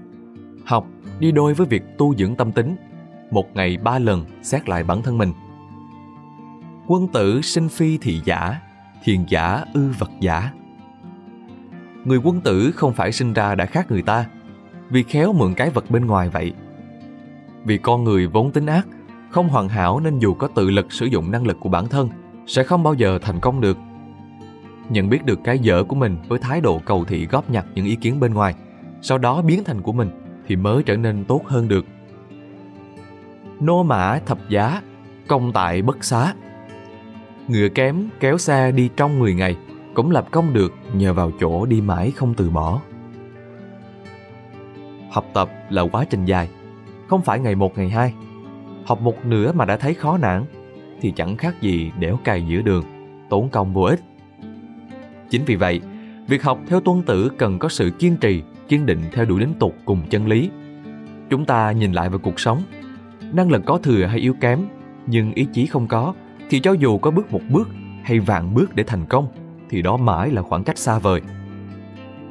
Học 0.65 0.87
đi 1.19 1.33
đôi 1.33 1.55
với 1.55 1.67
việc 1.67 1.83
tu 1.99 2.15
dưỡng 2.15 2.37
tâm 2.37 2.53
tính, 2.53 2.77
một 3.31 3.57
ngày 3.57 3.77
ba 3.77 3.99
lần 3.99 4.25
xét 4.43 4.69
lại 4.69 4.85
bản 4.85 5.03
thân 5.03 5.19
mình. 5.19 5.33
Quân 6.87 7.09
tử 7.09 7.41
sinh 7.43 7.69
phi 7.69 7.99
thị 7.99 8.21
giả, 8.25 8.61
thiền 9.05 9.25
giả 9.29 9.65
ư 9.75 9.89
vật 9.99 10.11
giả. 10.21 10.53
Người 12.05 12.19
quân 12.25 12.41
tử 12.41 12.71
không 12.75 12.93
phải 12.93 13.13
sinh 13.13 13.33
ra 13.33 13.55
đã 13.55 13.67
khác 13.67 13.91
người 13.91 14.03
ta, 14.03 14.27
vì 14.91 15.03
khéo 15.03 15.33
mượn 15.33 15.55
cái 15.55 15.71
vật 15.71 15.91
bên 15.91 16.07
ngoài 16.07 16.29
vậy. 16.29 16.53
Vì 17.65 17.79
con 17.79 18.05
người 18.05 18.27
vốn 18.27 18.53
tính 18.53 18.67
ác, 18.67 18.87
không 19.31 19.49
hoàn 19.49 19.69
hảo 19.69 20.01
nên 20.01 20.19
dù 20.19 20.35
có 20.35 20.49
tự 20.49 20.71
lực 20.71 20.93
sử 20.93 21.07
dụng 21.07 21.31
năng 21.31 21.47
lực 21.47 21.57
của 21.61 21.69
bản 21.69 21.89
thân, 21.89 22.09
sẽ 22.47 22.63
không 22.63 22.83
bao 22.83 22.95
giờ 22.95 23.19
thành 23.23 23.41
công 23.41 23.61
được. 23.61 23.79
Nhận 24.89 25.09
biết 25.09 25.25
được 25.25 25.41
cái 25.45 25.59
dở 25.59 25.85
của 25.85 25.97
mình 25.97 26.17
với 26.29 26.39
thái 26.39 26.61
độ 26.61 26.81
cầu 26.85 27.05
thị 27.05 27.27
góp 27.27 27.51
nhặt 27.51 27.67
những 27.75 27.87
ý 27.87 27.97
kiến 27.97 28.21
bên 28.21 28.35
ngoài, 28.35 28.55
sau 29.03 29.19
đó 29.19 29.43
biến 29.43 29.65
thành 29.65 29.83
của 29.83 29.93
mình 29.93 30.11
thì 30.47 30.57
mới 30.57 30.83
trở 30.83 30.97
nên 30.97 31.25
tốt 31.25 31.43
hơn 31.47 31.69
được. 31.69 31.87
Nô 33.61 33.83
mã 33.83 34.19
thập 34.27 34.39
giá, 34.49 34.83
công 35.27 35.53
tại 35.53 35.83
bất 35.83 36.05
xá. 36.05 36.35
Ngựa 37.49 37.69
kém 37.69 38.09
kéo 38.21 38.39
xe 38.39 38.73
đi 38.73 38.91
trong 38.97 39.19
10 39.19 39.35
ngày 39.35 39.57
cũng 39.95 40.11
lập 40.11 40.27
công 40.31 40.53
được 40.53 40.75
nhờ 40.93 41.13
vào 41.13 41.33
chỗ 41.41 41.67
đi 41.67 41.81
mãi 41.81 42.11
không 42.11 42.35
từ 42.35 42.51
bỏ. 42.51 42.81
Học 45.11 45.27
tập 45.33 45.51
là 45.71 45.83
quá 45.83 46.05
trình 46.11 46.25
dài, 46.25 46.49
không 47.09 47.23
phải 47.23 47.41
ngày 47.41 47.55
một 47.55 47.79
ngày 47.79 47.89
hai. 47.89 48.15
Học 48.85 49.01
một 49.01 49.25
nửa 49.25 49.53
mà 49.53 49.65
đã 49.65 49.77
thấy 49.77 49.95
khó 49.95 50.19
nản 50.19 50.45
thì 51.01 51.13
chẳng 51.17 51.37
khác 51.37 51.61
gì 51.61 51.93
đẽo 51.99 52.19
cày 52.25 52.47
giữa 52.47 52.61
đường, 52.61 52.85
tốn 53.31 53.49
công 53.49 53.73
vô 53.73 53.83
ích. 53.83 54.01
Chính 55.31 55.45
vì 55.45 55.57
vậy, 55.57 55.81
việc 56.29 56.43
học 56.43 56.59
theo 56.67 56.81
tuân 56.81 57.03
tử 57.03 57.31
cần 57.39 57.59
có 57.59 57.69
sự 57.69 57.91
kiên 57.99 58.17
trì, 58.17 58.43
kiên 58.69 58.87
định 58.87 59.01
theo 59.13 59.25
đuổi 59.25 59.41
đến 59.41 59.53
tục 59.59 59.75
cùng 59.85 60.03
chân 60.11 60.27
lý. 60.27 60.51
Chúng 61.31 61.45
ta 61.45 61.73
nhìn 61.73 61.93
lại 61.93 62.09
vào 62.09 62.19
cuộc 62.19 62.41
sống, 62.41 62.63
năng 63.33 63.51
lực 63.51 63.63
có 63.67 63.79
thừa 63.79 64.07
hay 64.07 64.19
yếu 64.19 64.35
kém, 64.41 64.61
nhưng 65.07 65.33
ý 65.33 65.47
chí 65.53 65.67
không 65.67 65.87
có, 65.87 66.15
thì 66.51 66.61
cho 66.61 66.73
dù 66.73 66.99
có 66.99 67.11
bước 67.11 67.33
một 67.33 67.41
bước 67.51 67.69
hay 68.03 68.21
vạn 68.21 68.55
bước 68.55 68.75
để 68.75 68.85
thành 68.87 69.07
công, 69.07 69.29
thì 69.71 69.83
đó 69.83 69.97
mãi 69.97 70.31
là 70.31 70.43
khoảng 70.43 70.65
cách 70.65 70.79
xa 70.79 70.99
vời. 70.99 71.21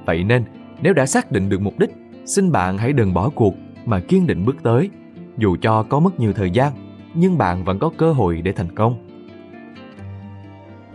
Vậy 0.06 0.24
nên, 0.24 0.44
nếu 0.82 0.94
đã 0.94 1.06
xác 1.06 1.32
định 1.32 1.50
được 1.50 1.62
mục 1.62 1.80
đích, 1.80 1.92
xin 2.26 2.52
bạn 2.52 2.78
hãy 2.78 2.94
đừng 2.94 3.14
bỏ 3.14 3.30
cuộc 3.30 3.56
mà 3.86 4.00
kiên 4.00 4.28
định 4.28 4.46
bước 4.46 4.64
tới, 4.64 4.90
dù 5.38 5.58
cho 5.62 5.84
có 5.84 6.00
mất 6.00 6.20
nhiều 6.20 6.34
thời 6.34 6.52
gian 6.52 6.74
nhưng 7.14 7.38
bạn 7.38 7.64
vẫn 7.64 7.80
có 7.80 7.92
cơ 7.98 8.14
hội 8.14 8.42
để 8.42 8.52
thành 8.52 8.76
công. 8.76 9.08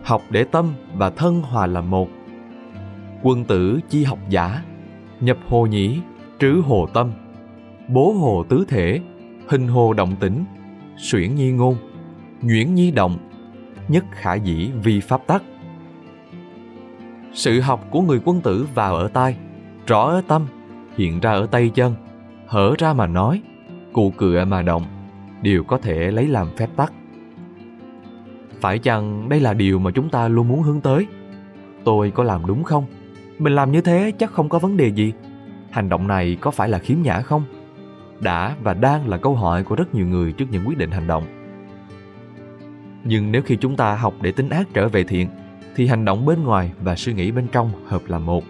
Học 0.03 0.21
để 0.29 0.43
tâm 0.43 0.73
và 0.95 1.09
thân 1.09 1.41
hòa 1.41 1.67
làm 1.67 1.89
một. 1.89 2.07
Quân 3.21 3.43
tử 3.43 3.79
chi 3.89 4.03
học 4.03 4.19
giả 4.29 4.63
nhập 5.19 5.37
hồ 5.47 5.65
nhĩ 5.65 5.99
trứ 6.39 6.61
hồ 6.65 6.87
tâm 6.93 7.11
bố 7.87 8.11
hồ 8.11 8.43
tứ 8.49 8.65
thể 8.67 8.99
hình 9.47 9.67
hồ 9.67 9.93
động 9.93 10.15
tĩnh, 10.19 10.45
suyễn 10.97 11.35
nhi 11.35 11.51
ngôn, 11.51 11.75
nhuyễn 12.41 12.75
nhi 12.75 12.91
động, 12.91 13.17
nhất 13.87 14.05
khả 14.11 14.33
dĩ 14.33 14.71
vi 14.83 14.99
pháp 14.99 15.27
tắc 15.27 15.43
sự 17.33 17.61
học 17.61 17.87
của 17.89 18.01
người 18.01 18.19
quân 18.25 18.41
tử 18.41 18.67
vào 18.75 18.95
ở 18.95 19.07
tai, 19.07 19.37
rõ 19.87 20.09
ở 20.09 20.21
tâm, 20.27 20.47
hiện 20.97 21.19
ra 21.19 21.31
ở 21.31 21.45
tay 21.45 21.69
chân, 21.69 21.95
hở 22.47 22.73
ra 22.77 22.93
mà 22.93 23.07
nói, 23.07 23.41
cụ 23.93 24.13
cựa 24.17 24.45
mà 24.45 24.61
động, 24.61 24.83
đều 25.41 25.63
có 25.63 25.77
thể 25.77 26.11
lấy 26.11 26.27
làm 26.27 26.47
phép 26.57 26.69
tắc. 26.75 26.93
Phải 28.61 28.79
chăng 28.79 29.29
đây 29.29 29.39
là 29.39 29.53
điều 29.53 29.79
mà 29.79 29.91
chúng 29.91 30.09
ta 30.09 30.27
luôn 30.27 30.47
muốn 30.47 30.61
hướng 30.61 30.81
tới? 30.81 31.07
Tôi 31.83 32.11
có 32.11 32.23
làm 32.23 32.45
đúng 32.45 32.63
không? 32.63 32.85
Mình 33.39 33.55
làm 33.55 33.71
như 33.71 33.81
thế 33.81 34.11
chắc 34.19 34.31
không 34.31 34.49
có 34.49 34.59
vấn 34.59 34.77
đề 34.77 34.87
gì. 34.87 35.13
Hành 35.71 35.89
động 35.89 36.07
này 36.07 36.37
có 36.41 36.51
phải 36.51 36.69
là 36.69 36.79
khiếm 36.79 36.97
nhã 37.01 37.21
không? 37.21 37.43
Đã 38.19 38.55
và 38.63 38.73
đang 38.73 39.07
là 39.07 39.17
câu 39.17 39.35
hỏi 39.35 39.63
của 39.63 39.75
rất 39.75 39.95
nhiều 39.95 40.07
người 40.07 40.31
trước 40.31 40.45
những 40.51 40.67
quyết 40.67 40.77
định 40.77 40.91
hành 40.91 41.07
động. 41.07 41.23
Nhưng 43.03 43.31
nếu 43.31 43.41
khi 43.41 43.55
chúng 43.55 43.75
ta 43.75 43.95
học 43.95 44.13
để 44.21 44.31
tính 44.31 44.49
ác 44.49 44.67
trở 44.73 44.87
về 44.87 45.03
thiện, 45.03 45.27
thì 45.75 45.87
hành 45.87 46.05
động 46.05 46.25
bên 46.25 46.43
ngoài 46.43 46.71
và 46.81 46.95
suy 46.95 47.13
nghĩ 47.13 47.31
bên 47.31 47.47
trong 47.51 47.71
hợp 47.85 48.01
là 48.07 48.19
một. 48.19 48.43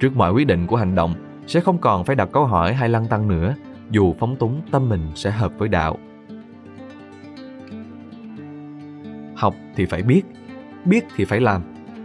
Trước 0.00 0.16
mọi 0.16 0.32
quyết 0.32 0.46
định 0.46 0.66
của 0.66 0.76
hành 0.76 0.94
động, 0.94 1.14
sẽ 1.46 1.60
không 1.60 1.78
còn 1.78 2.04
phải 2.04 2.16
đặt 2.16 2.28
câu 2.32 2.46
hỏi 2.46 2.74
hay 2.74 2.88
lăng 2.88 3.06
tăng 3.06 3.28
nữa 3.28 3.54
dù 3.90 4.14
phóng 4.18 4.36
túng 4.36 4.60
tâm 4.70 4.88
mình 4.88 5.00
sẽ 5.14 5.30
hợp 5.30 5.52
với 5.58 5.68
đạo 5.68 5.98
học 9.36 9.54
thì 9.76 9.86
phải 9.86 10.02
biết 10.02 10.22
biết 10.84 11.04
thì 11.16 11.24
phải 11.24 11.40
làm 11.40 11.62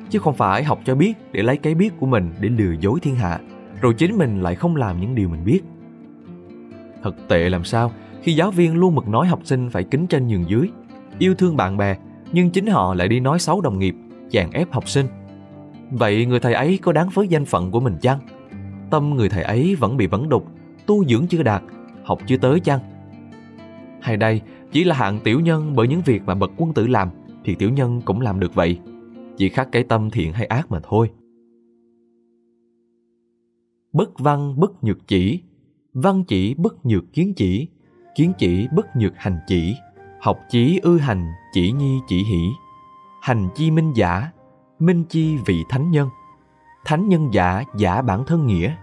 chứ 0.10 0.20
không 0.20 0.36
phải 0.36 0.64
học 0.64 0.80
cho 0.86 0.96
biết 0.96 1.14
để 1.32 1.44
lấy 1.44 1.58
cái 1.58 1.76
biết 1.76 1.94
của 2.00 2.06
mình 2.06 2.32
để 2.40 2.50
lừa 2.50 2.72
dối 2.80 3.00
thiên 3.02 3.16
hạ 3.16 3.40
rồi 3.82 3.94
chính 3.94 4.18
mình 4.18 4.42
lại 4.42 4.56
không 4.56 4.76
làm 4.76 5.02
những 5.02 5.16
điều 5.16 5.30
mình 5.30 5.46
biết 5.46 5.62
thật 7.04 7.16
tệ 7.28 7.50
làm 7.50 7.64
sao 7.64 7.92
khi 8.22 8.34
giáo 8.34 8.52
viên 8.52 8.76
luôn 8.76 8.96
mực 8.96 9.08
nói 9.08 9.28
học 9.28 9.40
sinh 9.44 9.70
phải 9.70 9.84
kính 9.84 10.08
trên 10.08 10.28
nhường 10.28 10.50
dưới. 10.50 10.70
Yêu 11.20 11.36
thương 11.36 11.58
bạn 11.58 11.78
bè 11.78 11.98
nhưng 12.32 12.50
chính 12.50 12.68
họ 12.68 12.94
lại 12.94 13.08
đi 13.08 13.20
nói 13.20 13.40
xấu 13.40 13.62
đồng 13.62 13.80
nghiệp 13.80 13.96
chèn 14.30 14.50
ép 14.52 14.72
học 14.72 14.90
sinh. 14.90 15.06
Vậy 15.92 16.26
người 16.26 16.40
thầy 16.40 16.54
ấy 16.54 16.80
có 16.82 16.92
đáng 16.92 17.10
với 17.14 17.28
danh 17.28 17.46
phận 17.46 17.72
của 17.72 17.80
mình 17.80 17.98
chăng? 18.02 18.20
Tâm 18.90 19.10
người 19.10 19.30
thầy 19.30 19.44
ấy 19.44 19.76
vẫn 19.76 19.98
bị 19.98 20.08
vấn 20.08 20.30
đục 20.30 20.48
tu 20.86 21.06
dưỡng 21.06 21.28
chưa 21.28 21.44
đạt, 21.44 21.64
học 22.04 22.20
chưa 22.28 22.38
tới 22.38 22.60
chăng? 22.60 22.80
Hay 24.02 24.18
đây 24.18 24.42
chỉ 24.72 24.84
là 24.84 24.96
hạng 24.96 25.20
tiểu 25.20 25.40
nhân 25.40 25.76
bởi 25.76 25.88
những 25.88 26.02
việc 26.02 26.22
mà 26.26 26.36
bậc 26.36 26.52
quân 26.58 26.74
tử 26.74 26.88
làm 26.88 27.10
thì 27.44 27.56
tiểu 27.56 27.70
nhân 27.70 28.02
cũng 28.06 28.22
làm 28.22 28.40
được 28.40 28.56
vậy, 28.56 28.80
chỉ 29.38 29.50
khác 29.50 29.68
cái 29.72 29.84
tâm 29.84 30.10
thiện 30.10 30.34
hay 30.34 30.46
ác 30.46 30.72
mà 30.72 30.80
thôi. 30.84 31.10
Bất 33.94 34.20
văn 34.20 34.60
bất 34.60 34.84
nhược 34.84 35.08
chỉ, 35.08 35.42
văn 35.94 36.24
chỉ 36.24 36.54
bất 36.54 36.86
nhược 36.86 37.04
kiến 37.14 37.34
chỉ, 37.36 37.70
kiến 38.16 38.34
chỉ 38.38 38.68
bất 38.72 38.96
nhược 38.96 39.14
hành 39.18 39.40
chỉ, 39.48 39.78
học 40.22 40.40
chí 40.50 40.80
ư 40.84 40.98
hành 40.98 41.32
chỉ 41.54 41.72
nhi 41.72 42.00
chỉ 42.08 42.24
hỷ, 42.24 42.50
hành 43.22 43.50
chi 43.56 43.72
minh 43.72 43.94
giả, 43.96 44.32
minh 44.80 45.04
chi 45.10 45.38
vị 45.46 45.64
thánh 45.70 45.92
nhân, 45.92 46.10
thánh 46.86 47.10
nhân 47.10 47.34
giả 47.34 47.64
giả 47.76 48.02
bản 48.02 48.24
thân 48.26 48.48
nghĩa, 48.48 48.76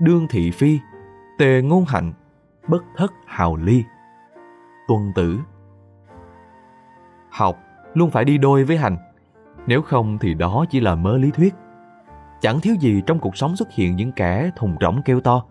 đương 0.00 0.26
thị 0.30 0.50
phi, 0.50 0.78
tề 1.38 1.62
ngôn 1.62 1.84
hạnh, 1.84 2.12
bất 2.68 2.84
thất 2.96 3.12
hào 3.26 3.56
ly. 3.56 3.84
Tuân 4.88 5.12
tử. 5.14 5.40
Học 7.30 7.58
luôn 7.94 8.10
phải 8.10 8.24
đi 8.24 8.38
đôi 8.38 8.64
với 8.64 8.76
hành, 8.76 8.96
nếu 9.66 9.82
không 9.82 10.18
thì 10.18 10.34
đó 10.34 10.64
chỉ 10.70 10.80
là 10.80 10.94
mớ 10.94 11.18
lý 11.18 11.30
thuyết. 11.30 11.54
Chẳng 12.40 12.60
thiếu 12.60 12.74
gì 12.74 13.02
trong 13.06 13.18
cuộc 13.18 13.36
sống 13.36 13.56
xuất 13.56 13.72
hiện 13.72 13.96
những 13.96 14.12
kẻ 14.12 14.50
thùng 14.56 14.76
rỗng 14.80 15.02
kêu 15.04 15.20
to, 15.20 15.44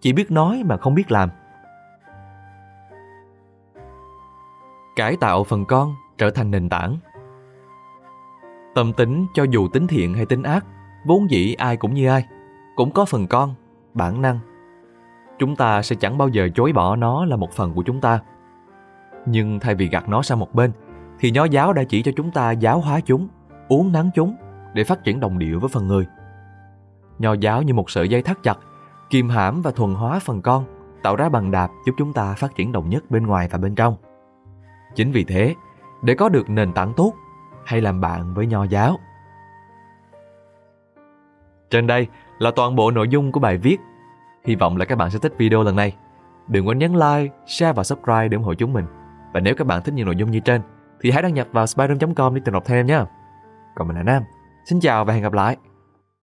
chỉ 0.00 0.12
biết 0.12 0.30
nói 0.30 0.62
mà 0.66 0.76
không 0.76 0.94
biết 0.94 1.10
làm. 1.10 1.30
Cải 4.96 5.16
tạo 5.16 5.44
phần 5.44 5.64
con 5.64 5.94
trở 6.18 6.30
thành 6.30 6.50
nền 6.50 6.68
tảng. 6.68 6.96
Tâm 8.74 8.92
tính 8.92 9.26
cho 9.34 9.44
dù 9.50 9.68
tính 9.68 9.86
thiện 9.86 10.14
hay 10.14 10.26
tính 10.26 10.42
ác, 10.42 10.66
vốn 11.06 11.30
dĩ 11.30 11.54
ai 11.54 11.76
cũng 11.76 11.94
như 11.94 12.08
ai, 12.08 12.26
cũng 12.76 12.90
có 12.90 13.04
phần 13.04 13.26
con, 13.26 13.54
bản 13.94 14.22
năng 14.22 14.38
chúng 15.38 15.56
ta 15.56 15.82
sẽ 15.82 15.96
chẳng 15.96 16.18
bao 16.18 16.28
giờ 16.28 16.48
chối 16.54 16.72
bỏ 16.72 16.96
nó 16.96 17.24
là 17.24 17.36
một 17.36 17.52
phần 17.52 17.74
của 17.74 17.82
chúng 17.82 18.00
ta. 18.00 18.20
Nhưng 19.26 19.60
thay 19.60 19.74
vì 19.74 19.88
gạt 19.88 20.08
nó 20.08 20.22
sang 20.22 20.38
một 20.38 20.54
bên, 20.54 20.72
thì 21.18 21.30
nho 21.30 21.44
giáo 21.44 21.72
đã 21.72 21.84
chỉ 21.84 22.02
cho 22.02 22.12
chúng 22.16 22.30
ta 22.30 22.50
giáo 22.50 22.80
hóa 22.80 23.00
chúng, 23.00 23.28
uống 23.68 23.92
nắng 23.92 24.10
chúng 24.14 24.36
để 24.74 24.84
phát 24.84 25.04
triển 25.04 25.20
đồng 25.20 25.38
điệu 25.38 25.60
với 25.60 25.68
phần 25.68 25.86
người. 25.86 26.06
Nho 27.18 27.32
giáo 27.32 27.62
như 27.62 27.74
một 27.74 27.90
sợi 27.90 28.08
dây 28.08 28.22
thắt 28.22 28.42
chặt, 28.42 28.58
kìm 29.10 29.28
hãm 29.28 29.62
và 29.62 29.70
thuần 29.70 29.94
hóa 29.94 30.18
phần 30.18 30.42
con, 30.42 30.64
tạo 31.02 31.16
ra 31.16 31.28
bằng 31.28 31.50
đạp 31.50 31.70
giúp 31.86 31.94
chúng 31.98 32.12
ta 32.12 32.34
phát 32.34 32.54
triển 32.54 32.72
đồng 32.72 32.88
nhất 32.88 33.10
bên 33.10 33.26
ngoài 33.26 33.48
và 33.50 33.58
bên 33.58 33.74
trong. 33.74 33.96
Chính 34.94 35.12
vì 35.12 35.24
thế, 35.24 35.54
để 36.02 36.14
có 36.14 36.28
được 36.28 36.50
nền 36.50 36.72
tảng 36.72 36.92
tốt, 36.96 37.12
hay 37.64 37.80
làm 37.80 38.00
bạn 38.00 38.34
với 38.34 38.46
nho 38.46 38.64
giáo. 38.64 38.96
Trên 41.70 41.86
đây 41.86 42.06
là 42.38 42.50
toàn 42.56 42.76
bộ 42.76 42.90
nội 42.90 43.08
dung 43.08 43.32
của 43.32 43.40
bài 43.40 43.58
viết. 43.58 43.76
Hy 44.44 44.54
vọng 44.54 44.76
là 44.76 44.84
các 44.84 44.98
bạn 44.98 45.10
sẽ 45.10 45.18
thích 45.18 45.34
video 45.38 45.62
lần 45.62 45.76
này. 45.76 45.96
Đừng 46.48 46.68
quên 46.68 46.78
nhấn 46.78 46.92
like, 46.92 47.34
share 47.46 47.72
và 47.72 47.84
subscribe 47.84 48.28
để 48.28 48.36
ủng 48.36 48.44
hộ 48.44 48.54
chúng 48.54 48.72
mình. 48.72 48.86
Và 49.34 49.40
nếu 49.40 49.54
các 49.54 49.66
bạn 49.66 49.82
thích 49.82 49.94
những 49.94 50.06
nội 50.06 50.16
dung 50.16 50.30
như 50.30 50.40
trên, 50.40 50.62
thì 51.00 51.10
hãy 51.10 51.22
đăng 51.22 51.34
nhập 51.34 51.48
vào 51.52 51.66
spider.com 51.66 52.34
để 52.34 52.40
tìm 52.44 52.52
đọc 52.52 52.62
thêm 52.66 52.86
nhé. 52.86 53.00
Còn 53.76 53.88
mình 53.88 53.96
là 53.96 54.02
Nam. 54.02 54.22
Xin 54.64 54.80
chào 54.80 55.04
và 55.04 55.12
hẹn 55.12 55.22
gặp 55.22 55.32
lại. 55.32 55.56